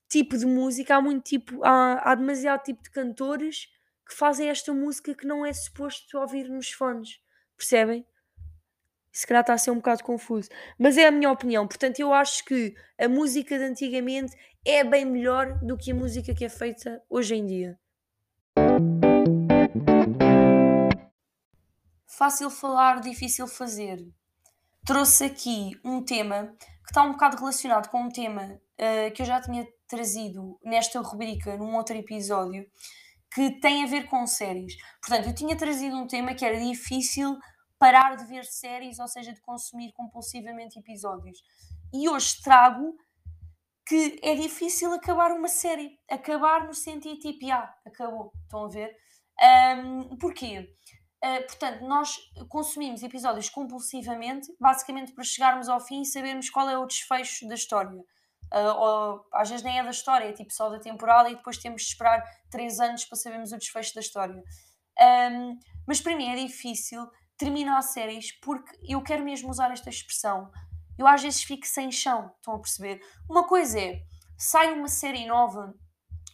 tipo 0.09 0.39
de 0.39 0.47
música, 0.47 0.97
há 0.97 1.01
muito 1.01 1.25
tipo, 1.25 1.65
há, 1.65 2.13
há 2.13 2.15
demasiado 2.15 2.63
tipo 2.63 2.83
de 2.83 2.91
cantores 2.91 3.67
que 4.07 4.15
fazem 4.15 4.49
esta 4.49 4.73
música 4.73 5.15
que 5.15 5.27
não 5.27 5.45
é 5.45 5.53
suposto 5.53 6.19
ouvir 6.19 6.49
nos 6.49 6.71
fones. 6.71 7.21
Percebem? 7.57 8.07
Se 9.11 9.27
calhar 9.27 9.43
está 9.43 9.55
a 9.55 9.59
ser 9.59 9.71
um 9.71 9.77
bocado 9.77 10.03
confuso. 10.03 10.49
Mas 10.79 10.97
é 10.97 11.07
a 11.07 11.11
minha 11.11 11.31
opinião. 11.31 11.67
Portanto, 11.67 12.01
eu 12.01 12.13
acho 12.13 12.45
que 12.45 12.75
a 12.99 13.09
música 13.09 13.57
de 13.57 13.65
antigamente 13.65 14.37
é 14.65 14.83
bem 14.83 15.05
melhor 15.05 15.59
do 15.61 15.77
que 15.77 15.93
a 15.93 15.95
música 15.95 16.35
que 16.35 16.45
é 16.45 16.49
feita 16.49 17.03
hoje 17.09 17.35
em 17.35 17.47
dia. 17.47 17.79
Fácil 22.07 22.51
falar, 22.51 23.01
difícil 23.01 23.47
fazer. 23.47 23.99
Trouxe 24.87 25.25
aqui 25.25 25.79
um 25.85 26.03
tema 26.03 26.55
que 26.59 26.91
está 26.91 27.03
um 27.03 27.13
bocado 27.13 27.37
relacionado 27.37 27.89
com 27.89 28.03
um 28.03 28.09
tema 28.09 28.61
uh, 28.79 29.13
que 29.15 29.23
eu 29.23 29.27
já 29.27 29.41
tinha 29.41 29.67
trazido 29.89 30.59
nesta 30.63 31.01
rubrica 31.01 31.57
num 31.57 31.75
outro 31.75 31.97
episódio 31.97 32.67
que 33.35 33.61
tem 33.61 33.83
a 33.83 33.87
ver 33.87 34.07
com 34.07 34.27
séries. 34.27 34.77
Portanto, 35.03 35.29
eu 35.29 35.35
tinha 35.35 35.57
trazido 35.57 35.97
um 35.97 36.07
tema 36.07 36.35
que 36.35 36.45
era 36.45 36.59
difícil 36.59 37.37
parar 37.79 38.17
de 38.17 38.25
ver 38.27 38.45
séries, 38.45 38.99
ou 39.01 39.09
seja, 39.09 39.33
de 39.33 39.41
consumir 39.41 39.93
compulsivamente 39.93 40.79
episódios. 40.79 41.43
E 41.93 42.09
hoje 42.09 42.41
trago 42.43 42.97
que 43.87 44.19
é 44.23 44.35
difícil 44.35 44.93
acabar 44.93 45.33
uma 45.33 45.49
série. 45.49 45.99
Acabar 46.09 46.67
no 46.67 46.75
sentido 46.75 47.19
tipo, 47.19 47.51
ah, 47.51 47.75
acabou. 47.85 48.33
Estão 48.45 48.65
a 48.65 48.69
ver? 48.69 48.97
Um, 49.77 50.17
porquê? 50.17 50.73
Uh, 51.23 51.47
portanto, 51.47 51.83
nós 51.85 52.17
consumimos 52.49 53.03
episódios 53.03 53.51
compulsivamente, 53.51 54.55
basicamente 54.61 55.13
para 55.13 55.25
chegarmos 55.25 55.69
ao 55.69 55.81
fim 55.81 56.03
e 56.03 56.07
sabermos 56.07 56.51
qual 56.51 56.69
é 56.69 56.79
o 56.79 56.87
desfecho 56.87 57.49
da 57.49 57.55
história. 57.55 58.03
Uh, 58.53 58.77
ou, 58.77 59.27
às 59.33 59.49
vezes 59.49 59.65
nem 59.65 59.79
é 59.79 59.83
da 59.83 59.91
história, 59.91 60.27
é 60.27 60.33
tipo 60.33 60.53
só 60.53 60.69
da 60.69 60.79
temporada 60.79 61.29
e 61.29 61.37
depois 61.37 61.59
temos 61.59 61.83
de 61.83 61.89
esperar 61.89 62.23
3 62.51 62.81
anos 62.81 63.05
para 63.05 63.19
sabermos 63.19 63.53
o 63.53 63.59
desfecho 63.59 63.95
da 63.95 64.01
história. 64.01 64.43
Um, 65.01 65.59
mas 65.89 66.01
para 66.01 66.17
mim 66.17 66.29
é 66.29 66.37
difícil 66.37 67.05
terminar 67.37 67.83
séries 67.83 68.39
porque 68.41 68.77
eu 68.89 69.03
quero 69.03 69.25
mesmo 69.25 69.51
usar 69.51 69.73
esta 69.73 69.91
expressão. 69.91 70.51
Eu 70.97 71.07
às 71.07 71.23
vezes 71.23 71.43
fico 71.43 71.67
sem 71.67 71.91
chão, 71.91 72.31
estão 72.37 72.55
a 72.55 72.61
perceber? 72.61 73.01
Uma 73.29 73.47
coisa 73.47 73.81
é, 73.81 74.01
sai 74.39 74.73
uma 74.73 74.89
série 74.89 75.27
nova 75.27 75.75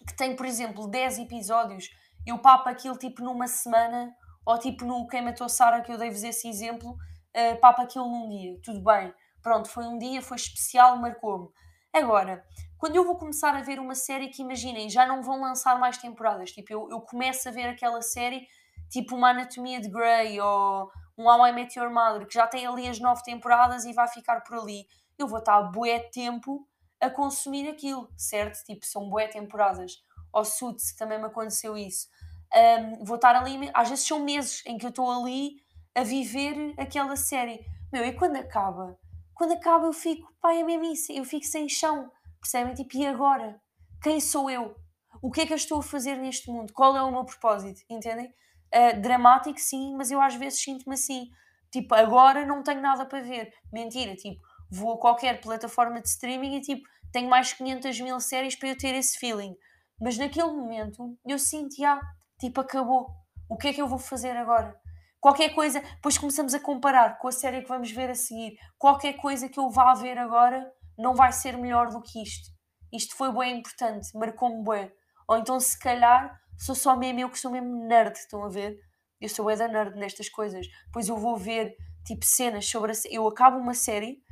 que 0.06 0.16
tem, 0.16 0.36
por 0.36 0.46
exemplo, 0.46 0.88
10 0.88 1.20
episódios, 1.20 1.88
eu 2.26 2.38
papo 2.38 2.68
aquilo 2.68 2.98
tipo 2.98 3.22
numa 3.22 3.46
semana, 3.46 4.12
ou 4.44 4.58
tipo 4.58 4.84
no 4.84 5.06
Quem 5.06 5.22
Matou 5.22 5.48
Sara, 5.48 5.80
que 5.82 5.92
eu 5.92 5.98
dei-vos 5.98 6.22
esse 6.22 6.48
exemplo, 6.48 6.90
uh, 6.90 7.60
papo 7.60 7.82
aquilo 7.82 8.08
num 8.08 8.28
dia, 8.28 8.58
tudo 8.62 8.82
bem. 8.82 9.12
Pronto, 9.42 9.68
foi 9.68 9.84
um 9.86 9.98
dia, 9.98 10.20
foi 10.20 10.36
especial, 10.36 10.98
marcou-me. 10.98 11.48
Agora, 11.92 12.44
quando 12.78 12.96
eu 12.96 13.04
vou 13.04 13.16
começar 13.16 13.54
a 13.54 13.62
ver 13.62 13.78
uma 13.80 13.94
série 13.94 14.28
que, 14.28 14.42
imaginem, 14.42 14.88
já 14.88 15.04
não 15.04 15.22
vão 15.22 15.40
lançar 15.40 15.78
mais 15.78 15.98
temporadas, 15.98 16.52
tipo, 16.52 16.72
eu, 16.72 16.88
eu 16.90 17.00
começo 17.00 17.48
a 17.48 17.52
ver 17.52 17.68
aquela 17.68 18.00
série, 18.00 18.46
tipo 18.88 19.16
uma 19.16 19.30
Anatomia 19.30 19.80
de 19.80 19.88
Grey 19.88 20.40
ou 20.40 20.90
um 21.18 21.26
How 21.28 21.48
I 21.48 21.52
Met 21.52 21.78
Your 21.78 21.90
Mother, 21.90 22.26
que 22.26 22.34
já 22.34 22.46
tem 22.46 22.66
ali 22.66 22.88
as 22.88 22.98
nove 23.00 23.22
temporadas 23.22 23.84
e 23.84 23.92
vai 23.92 24.08
ficar 24.08 24.40
por 24.42 24.58
ali, 24.58 24.86
eu 25.18 25.26
vou 25.26 25.40
estar 25.40 25.60
bué 25.62 25.98
tempo 25.98 26.66
a 27.00 27.10
consumir 27.10 27.68
aquilo, 27.68 28.08
certo? 28.16 28.64
Tipo, 28.64 28.86
são 28.86 29.08
bué 29.08 29.26
temporadas. 29.26 30.02
Ou 30.32 30.44
Suits, 30.44 30.94
também 30.94 31.18
me 31.18 31.26
aconteceu 31.26 31.76
isso. 31.76 32.08
Um, 32.54 33.04
vou 33.04 33.16
estar 33.16 33.34
ali, 33.34 33.70
às 33.74 33.88
vezes 33.88 34.06
são 34.06 34.20
meses 34.20 34.62
em 34.64 34.78
que 34.78 34.86
eu 34.86 34.90
estou 34.90 35.10
ali 35.10 35.56
a 35.94 36.02
viver 36.02 36.74
aquela 36.78 37.16
série. 37.16 37.64
Meu, 37.92 38.04
e 38.04 38.12
quando 38.12 38.36
acaba? 38.36 38.98
Quando 39.40 39.52
acaba 39.52 39.86
eu 39.86 39.92
fico, 39.94 40.30
pai, 40.38 40.60
é 40.60 40.62
mesmo 40.62 40.84
isso, 40.84 41.10
eu 41.12 41.24
fico 41.24 41.46
sem 41.46 41.66
chão, 41.66 42.12
percebem? 42.42 42.74
Tipo, 42.74 42.98
e 42.98 43.06
agora? 43.06 43.58
Quem 44.02 44.20
sou 44.20 44.50
eu? 44.50 44.76
O 45.22 45.30
que 45.30 45.40
é 45.40 45.46
que 45.46 45.52
eu 45.54 45.56
estou 45.56 45.78
a 45.78 45.82
fazer 45.82 46.16
neste 46.16 46.50
mundo? 46.50 46.74
Qual 46.74 46.94
é 46.94 47.02
o 47.02 47.10
meu 47.10 47.24
propósito? 47.24 47.80
Entendem? 47.88 48.26
Uh, 48.26 49.00
dramático, 49.00 49.58
sim, 49.58 49.96
mas 49.96 50.10
eu 50.10 50.20
às 50.20 50.34
vezes 50.34 50.62
sinto-me 50.62 50.92
assim. 50.92 51.30
Tipo, 51.72 51.94
agora 51.94 52.44
não 52.44 52.62
tenho 52.62 52.82
nada 52.82 53.06
para 53.06 53.22
ver. 53.22 53.50
Mentira, 53.72 54.14
tipo, 54.14 54.42
vou 54.70 54.92
a 54.92 55.00
qualquer 55.00 55.40
plataforma 55.40 56.02
de 56.02 56.08
streaming 56.08 56.56
e 56.56 56.60
tipo, 56.60 56.86
tenho 57.10 57.30
mais 57.30 57.54
500 57.54 57.98
mil 57.98 58.20
séries 58.20 58.54
para 58.56 58.68
eu 58.68 58.76
ter 58.76 58.94
esse 58.94 59.18
feeling. 59.18 59.56
Mas 59.98 60.18
naquele 60.18 60.52
momento 60.52 61.16
eu 61.26 61.38
sinto, 61.38 61.82
ah, 61.82 61.98
tipo, 62.38 62.60
acabou. 62.60 63.08
O 63.48 63.56
que 63.56 63.68
é 63.68 63.72
que 63.72 63.80
eu 63.80 63.88
vou 63.88 63.98
fazer 63.98 64.36
agora? 64.36 64.78
Qualquer 65.20 65.54
coisa, 65.54 65.80
depois 65.80 66.16
começamos 66.16 66.54
a 66.54 66.60
comparar 66.60 67.18
com 67.18 67.28
a 67.28 67.32
série 67.32 67.60
que 67.60 67.68
vamos 67.68 67.90
ver 67.90 68.10
a 68.10 68.14
seguir. 68.14 68.56
Qualquer 68.78 69.14
coisa 69.14 69.48
que 69.48 69.60
eu 69.60 69.68
vá 69.68 69.92
ver 69.94 70.16
agora 70.16 70.72
não 70.96 71.14
vai 71.14 71.30
ser 71.30 71.58
melhor 71.58 71.90
do 71.90 72.00
que 72.00 72.22
isto. 72.22 72.48
Isto 72.92 73.14
foi 73.14 73.30
bem 73.32 73.58
importante, 73.58 74.08
marcou-me 74.14 74.64
bem. 74.64 74.90
Ou 75.28 75.36
então, 75.36 75.60
se 75.60 75.78
calhar, 75.78 76.34
sou 76.58 76.74
só 76.74 76.96
mesmo 76.96 77.20
eu 77.20 77.30
que 77.30 77.38
sou 77.38 77.50
mesmo 77.52 77.86
nerd, 77.86 78.16
estão 78.16 78.42
a 78.44 78.48
ver? 78.48 78.78
Eu 79.20 79.28
sou 79.28 79.44
da 79.54 79.68
nerd 79.68 79.96
nestas 79.96 80.30
coisas. 80.30 80.66
Pois 80.92 81.08
eu 81.08 81.16
vou 81.18 81.36
ver, 81.36 81.76
tipo, 82.04 82.24
cenas 82.24 82.66
sobre 82.66 82.92
a 82.92 82.94
Eu 83.10 83.28
acabo 83.28 83.58
uma 83.58 83.74
série 83.74 84.22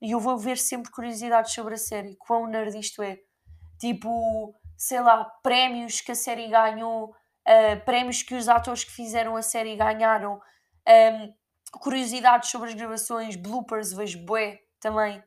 e 0.00 0.12
eu 0.12 0.20
vou 0.20 0.38
ver 0.38 0.56
sempre 0.56 0.92
curiosidades 0.92 1.52
sobre 1.52 1.74
a 1.74 1.78
série. 1.78 2.16
Quão 2.16 2.46
nerd 2.46 2.78
isto 2.78 3.02
é. 3.02 3.18
Tipo, 3.80 4.54
sei 4.76 5.00
lá, 5.00 5.24
prémios 5.42 6.00
que 6.00 6.12
a 6.12 6.14
série 6.14 6.48
ganhou 6.48 7.12
uh, 7.48 7.84
prémios 7.84 8.22
que 8.22 8.34
os 8.34 8.48
atores 8.48 8.84
que 8.84 8.92
fizeram 8.92 9.34
a 9.34 9.42
série 9.42 9.76
ganharam, 9.76 10.34
um, 10.34 10.40
ehm, 10.86 11.32
curiosidades 11.80 12.50
sobre 12.50 12.68
as 12.68 12.74
gravações, 12.74 13.36
bloopers, 13.36 13.92
vejo 13.92 14.24
bué 14.24 14.58
também. 14.80 15.22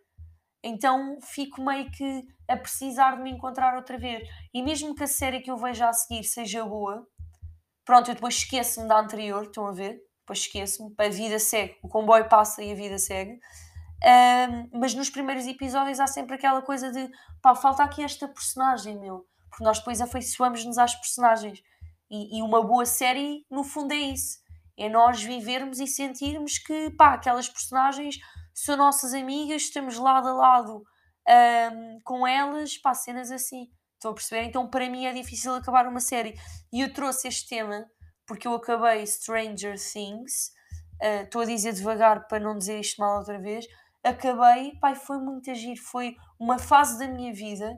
Então 0.63 1.17
fico 1.21 1.61
meio 1.61 1.89
que 1.91 2.23
a 2.47 2.55
precisar 2.55 3.15
de 3.15 3.23
me 3.23 3.31
encontrar 3.31 3.75
outra 3.75 3.97
vez. 3.97 4.27
E 4.53 4.61
mesmo 4.61 4.93
que 4.93 5.03
a 5.03 5.07
série 5.07 5.41
que 5.41 5.49
eu 5.49 5.57
veja 5.57 5.89
a 5.89 5.93
seguir 5.93 6.23
seja 6.23 6.63
boa, 6.63 7.07
pronto, 7.83 8.11
eu 8.11 8.15
depois 8.15 8.35
esqueço-me 8.35 8.87
da 8.87 8.99
anterior, 8.99 9.43
estão 9.43 9.67
a 9.67 9.71
ver? 9.71 9.99
Depois 10.19 10.39
esqueço-me, 10.39 10.93
a 10.97 11.09
vida 11.09 11.39
segue, 11.39 11.77
o 11.81 11.87
comboio 11.87 12.29
passa 12.29 12.63
e 12.63 12.71
a 12.71 12.75
vida 12.75 12.97
segue. 12.97 13.39
Um, 14.03 14.07
ehm, 14.07 14.69
mas 14.73 14.93
nos 14.93 15.09
primeiros 15.09 15.47
episódios 15.47 15.99
há 15.99 16.07
sempre 16.07 16.35
aquela 16.35 16.61
coisa 16.61 16.91
de 16.91 17.09
pá, 17.41 17.55
falta 17.55 17.83
aqui 17.83 18.03
esta 18.03 18.27
personagem, 18.27 18.99
meu. 18.99 19.25
Porque 19.49 19.63
nós 19.63 19.79
depois 19.79 19.99
afeiçoamos-nos 19.99 20.77
às 20.77 20.95
personagens. 20.95 21.61
E, 22.11 22.39
e, 22.39 22.41
uma 22.41 22.61
boa 22.61 22.85
série, 22.85 23.45
no 23.49 23.63
fundo, 23.63 23.93
é 23.93 23.97
isso. 23.97 24.39
É 24.77 24.89
nós 24.89 25.23
vivermos 25.23 25.79
e 25.79 25.87
sentirmos 25.87 26.57
que, 26.57 26.89
pá, 26.91 27.13
aquelas 27.13 27.47
personagens 27.47 28.17
são 28.53 28.75
nossas 28.75 29.13
amigas, 29.13 29.61
estamos 29.61 29.97
lado 29.97 30.27
a 30.27 30.33
lado 30.33 30.83
um, 31.73 31.99
com 32.03 32.27
elas, 32.27 32.77
pá, 32.77 32.93
cenas 32.93 33.31
assim. 33.31 33.69
Estão 33.93 34.11
a 34.11 34.13
perceber? 34.13 34.43
Então, 34.43 34.69
para 34.69 34.89
mim, 34.89 35.05
é 35.05 35.13
difícil 35.13 35.55
acabar 35.55 35.87
uma 35.87 36.01
série. 36.01 36.35
E 36.73 36.81
eu 36.81 36.91
trouxe 36.91 37.29
este 37.29 37.47
tema 37.47 37.85
porque 38.25 38.47
eu 38.47 38.53
acabei 38.55 39.05
Stranger 39.05 39.75
Things. 39.77 40.51
Uh, 41.01 41.23
estou 41.23 41.41
uh, 41.41 41.43
a 41.45 41.47
dizer 41.47 41.73
devagar 41.73 42.27
para 42.27 42.39
não 42.39 42.57
dizer 42.57 42.79
isto 42.79 42.99
mal 42.99 43.19
outra 43.19 43.39
vez. 43.39 43.65
Acabei, 44.03 44.73
pai, 44.81 44.95
foi 44.95 45.17
muito 45.19 45.49
agir. 45.49 45.77
Foi 45.77 46.15
uma 46.39 46.57
fase 46.57 46.99
da 46.99 47.07
minha 47.07 47.33
vida 47.33 47.77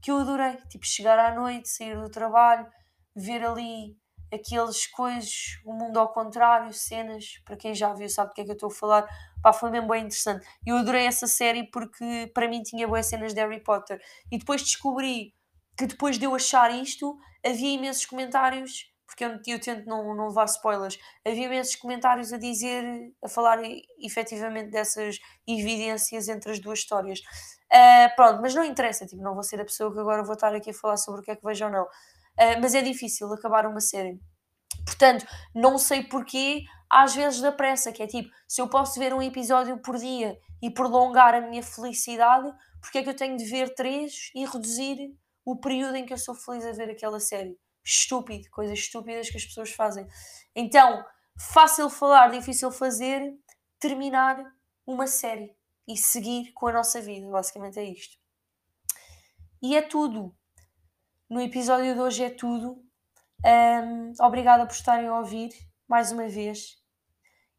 que 0.00 0.10
eu 0.10 0.18
adorei. 0.18 0.56
Tipo, 0.68 0.86
chegar 0.86 1.18
à 1.18 1.34
noite, 1.34 1.68
sair 1.68 2.00
do 2.00 2.08
trabalho, 2.08 2.66
ver 3.14 3.44
ali 3.44 3.96
aqueles 4.32 4.86
coisas, 4.86 5.58
o 5.64 5.72
mundo 5.72 5.98
ao 5.98 6.12
contrário, 6.12 6.72
cenas, 6.72 7.40
para 7.44 7.56
quem 7.56 7.74
já 7.74 7.92
viu 7.92 8.08
sabe 8.08 8.30
do 8.30 8.34
que 8.34 8.40
é 8.40 8.44
que 8.44 8.50
eu 8.50 8.54
estou 8.54 8.68
a 8.68 8.74
falar, 8.74 9.08
pá, 9.42 9.52
foi 9.52 9.70
mesmo 9.70 9.88
bem 9.88 10.02
interessante. 10.02 10.46
Eu 10.66 10.76
adorei 10.76 11.06
essa 11.06 11.26
série 11.26 11.70
porque 11.70 12.30
para 12.34 12.48
mim 12.48 12.62
tinha 12.62 12.88
boas 12.88 13.06
cenas 13.06 13.32
de 13.32 13.40
Harry 13.40 13.62
Potter. 13.62 14.00
E 14.30 14.38
depois 14.38 14.62
descobri 14.62 15.34
que 15.76 15.86
depois 15.86 16.18
de 16.18 16.24
eu 16.24 16.34
achar 16.34 16.70
isto, 16.72 17.16
havia 17.44 17.74
imensos 17.74 18.06
comentários, 18.06 18.92
porque 19.06 19.24
eu, 19.24 19.38
eu 19.46 19.60
tento 19.60 19.86
não, 19.86 20.14
não 20.14 20.28
levar 20.28 20.46
spoilers, 20.46 20.98
havia 21.24 21.46
imensos 21.46 21.76
comentários 21.76 22.32
a 22.32 22.38
dizer, 22.38 22.84
a 23.22 23.28
falar 23.28 23.60
efetivamente 24.00 24.70
dessas 24.70 25.18
evidências 25.46 26.28
entre 26.28 26.52
as 26.52 26.58
duas 26.58 26.80
histórias. 26.80 27.20
Uh, 27.72 28.14
pronto, 28.14 28.40
mas 28.40 28.54
não 28.54 28.64
interessa, 28.64 29.04
tipo, 29.04 29.22
não 29.22 29.34
vou 29.34 29.42
ser 29.42 29.60
a 29.60 29.64
pessoa 29.64 29.92
que 29.92 29.98
agora 29.98 30.22
vou 30.22 30.34
estar 30.34 30.54
aqui 30.54 30.70
a 30.70 30.74
falar 30.74 30.96
sobre 30.96 31.20
o 31.20 31.24
que 31.24 31.30
é 31.32 31.36
que 31.36 31.44
vejo 31.44 31.64
ou 31.64 31.70
não. 31.70 31.86
Uh, 32.38 32.60
mas 32.60 32.74
é 32.74 32.82
difícil 32.82 33.32
acabar 33.32 33.66
uma 33.66 33.80
série. 33.80 34.20
Portanto, 34.84 35.26
não 35.54 35.78
sei 35.78 36.02
porquê, 36.02 36.64
às 36.90 37.14
vezes 37.14 37.40
da 37.40 37.52
pressa, 37.52 37.92
que 37.92 38.02
é 38.02 38.06
tipo, 38.06 38.30
se 38.46 38.60
eu 38.60 38.68
posso 38.68 38.98
ver 38.98 39.14
um 39.14 39.22
episódio 39.22 39.78
por 39.78 39.96
dia 39.96 40.38
e 40.62 40.70
prolongar 40.70 41.34
a 41.34 41.40
minha 41.40 41.62
felicidade, 41.62 42.52
porque 42.80 42.98
é 42.98 43.02
que 43.02 43.10
eu 43.10 43.16
tenho 43.16 43.36
de 43.36 43.44
ver 43.44 43.74
três 43.74 44.30
e 44.34 44.44
reduzir 44.44 45.14
o 45.44 45.56
período 45.56 45.96
em 45.96 46.06
que 46.06 46.12
eu 46.12 46.18
sou 46.18 46.34
feliz 46.34 46.64
a 46.64 46.72
ver 46.72 46.90
aquela 46.90 47.20
série? 47.20 47.58
Estúpido, 47.84 48.48
coisas 48.50 48.78
estúpidas 48.78 49.28
que 49.28 49.36
as 49.36 49.44
pessoas 49.44 49.70
fazem. 49.72 50.06
Então, 50.54 51.04
fácil 51.38 51.90
falar, 51.90 52.28
difícil 52.28 52.70
fazer, 52.70 53.34
terminar 53.78 54.42
uma 54.86 55.06
série 55.06 55.54
e 55.86 55.96
seguir 55.96 56.52
com 56.52 56.68
a 56.68 56.72
nossa 56.72 57.00
vida. 57.00 57.28
Basicamente 57.30 57.78
é 57.78 57.84
isto. 57.84 58.16
E 59.62 59.76
é 59.76 59.82
tudo. 59.82 60.34
No 61.34 61.40
episódio 61.40 61.94
de 61.94 62.00
hoje 62.00 62.22
é 62.22 62.30
tudo. 62.30 62.80
Um, 63.44 64.12
obrigada 64.20 64.64
por 64.66 64.72
estarem 64.72 65.08
a 65.08 65.18
ouvir 65.18 65.50
mais 65.88 66.12
uma 66.12 66.28
vez. 66.28 66.76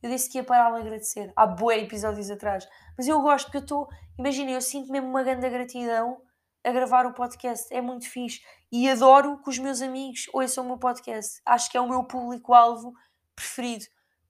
Eu 0.02 0.10
disse 0.10 0.32
que 0.32 0.38
ia 0.38 0.46
parar 0.46 0.72
de 0.72 0.80
agradecer. 0.80 1.34
Há 1.36 1.46
bué 1.46 1.80
episódios 1.80 2.32
atrás. 2.32 2.66
Mas 2.98 3.06
eu 3.06 3.22
gosto 3.22 3.48
porque 3.48 3.58
eu 3.58 3.64
estou. 3.64 3.90
Imagina, 4.18 4.52
eu 4.52 4.62
sinto 4.62 4.90
mesmo 4.90 5.10
uma 5.10 5.24
grande 5.24 5.50
gratidão 5.50 6.22
a 6.64 6.72
gravar 6.72 7.06
o 7.06 7.14
podcast. 7.14 7.68
É 7.70 7.82
muito 7.82 8.10
fixe. 8.10 8.40
E 8.72 8.90
adoro 8.90 9.42
que 9.44 9.50
os 9.50 9.60
meus 9.60 9.82
amigos 9.82 10.22
ouçam 10.32 10.64
o 10.64 10.68
meu 10.68 10.78
podcast. 10.78 11.42
Acho 11.46 11.70
que 11.70 11.76
é 11.76 11.82
o 11.82 11.90
meu 11.90 12.06
público-alvo 12.06 12.94
preferido. 13.36 13.84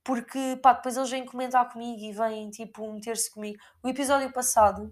Porque, 0.03 0.59
pá, 0.59 0.73
depois 0.73 0.97
eles 0.97 1.11
vêm 1.11 1.23
comentar 1.23 1.71
comigo 1.71 2.01
e 2.01 2.11
vêm, 2.11 2.49
tipo, 2.49 2.91
meter-se 2.91 3.31
comigo. 3.31 3.59
O 3.83 3.87
episódio 3.87 4.33
passado 4.33 4.91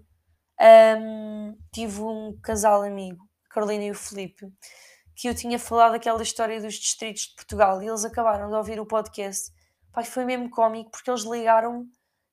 um, 0.60 1.58
tive 1.72 2.00
um 2.02 2.38
casal 2.40 2.84
amigo 2.84 3.33
Carolina 3.54 3.84
e 3.84 3.90
o 3.92 3.94
Felipe, 3.94 4.52
que 5.14 5.28
eu 5.28 5.34
tinha 5.34 5.60
falado 5.60 5.94
aquela 5.94 6.20
história 6.20 6.60
dos 6.60 6.74
distritos 6.74 7.28
de 7.28 7.36
Portugal 7.36 7.80
e 7.80 7.86
eles 7.86 8.04
acabaram 8.04 8.48
de 8.48 8.56
ouvir 8.56 8.80
o 8.80 8.86
podcast. 8.86 9.52
Pai, 9.92 10.04
foi 10.04 10.24
mesmo 10.24 10.50
cómico 10.50 10.90
porque 10.90 11.08
eles 11.08 11.22
ligaram 11.22 11.86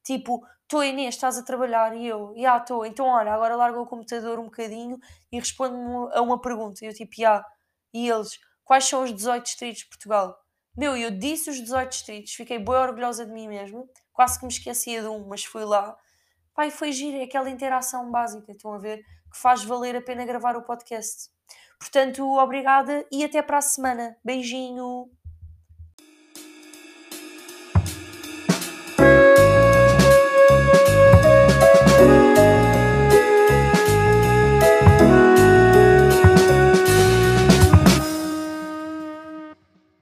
tipo, 0.03 0.43
estou 0.63 0.83
Inês, 0.83 1.13
estás 1.13 1.37
a 1.37 1.43
trabalhar? 1.43 1.95
E 1.95 2.07
eu, 2.07 2.33
já 2.35 2.57
estou, 2.57 2.83
então 2.83 3.05
olha, 3.05 3.33
agora 3.33 3.55
larga 3.55 3.79
o 3.79 3.85
computador 3.85 4.39
um 4.39 4.45
bocadinho 4.45 4.97
e 5.31 5.37
responde-me 5.37 6.09
a 6.11 6.21
uma 6.23 6.41
pergunta. 6.41 6.83
E 6.83 6.87
eu 6.87 6.93
tipo, 6.93 7.11
já. 7.15 7.45
E 7.93 8.09
eles, 8.09 8.39
quais 8.63 8.85
são 8.85 9.03
os 9.03 9.13
18 9.13 9.43
distritos 9.43 9.81
de 9.81 9.89
Portugal? 9.89 10.35
Meu, 10.75 10.97
eu 10.97 11.11
disse 11.11 11.51
os 11.51 11.57
18 11.57 11.89
distritos, 11.91 12.33
fiquei 12.33 12.57
bem 12.57 12.73
orgulhosa 12.73 13.27
de 13.27 13.31
mim 13.31 13.47
mesmo, 13.47 13.87
quase 14.11 14.39
que 14.39 14.45
me 14.45 14.51
esquecia 14.51 15.01
de 15.01 15.07
um, 15.07 15.27
mas 15.27 15.45
fui 15.45 15.65
lá. 15.65 15.95
Pai, 16.55 16.71
foi 16.71 16.91
giro, 16.91 17.17
é 17.17 17.23
aquela 17.23 17.49
interação 17.49 18.09
básica, 18.09 18.51
estão 18.51 18.73
a 18.73 18.79
ver? 18.79 19.05
Que 19.31 19.37
faz 19.37 19.63
valer 19.63 19.95
a 19.95 20.01
pena 20.01 20.25
gravar 20.25 20.55
o 20.55 20.63
podcast. 20.63 21.29
Portanto, 21.79 22.23
obrigada 22.37 23.05
e 23.11 23.23
até 23.23 23.41
para 23.41 23.57
a 23.57 23.61
semana. 23.61 24.15
Beijinho! 24.23 25.09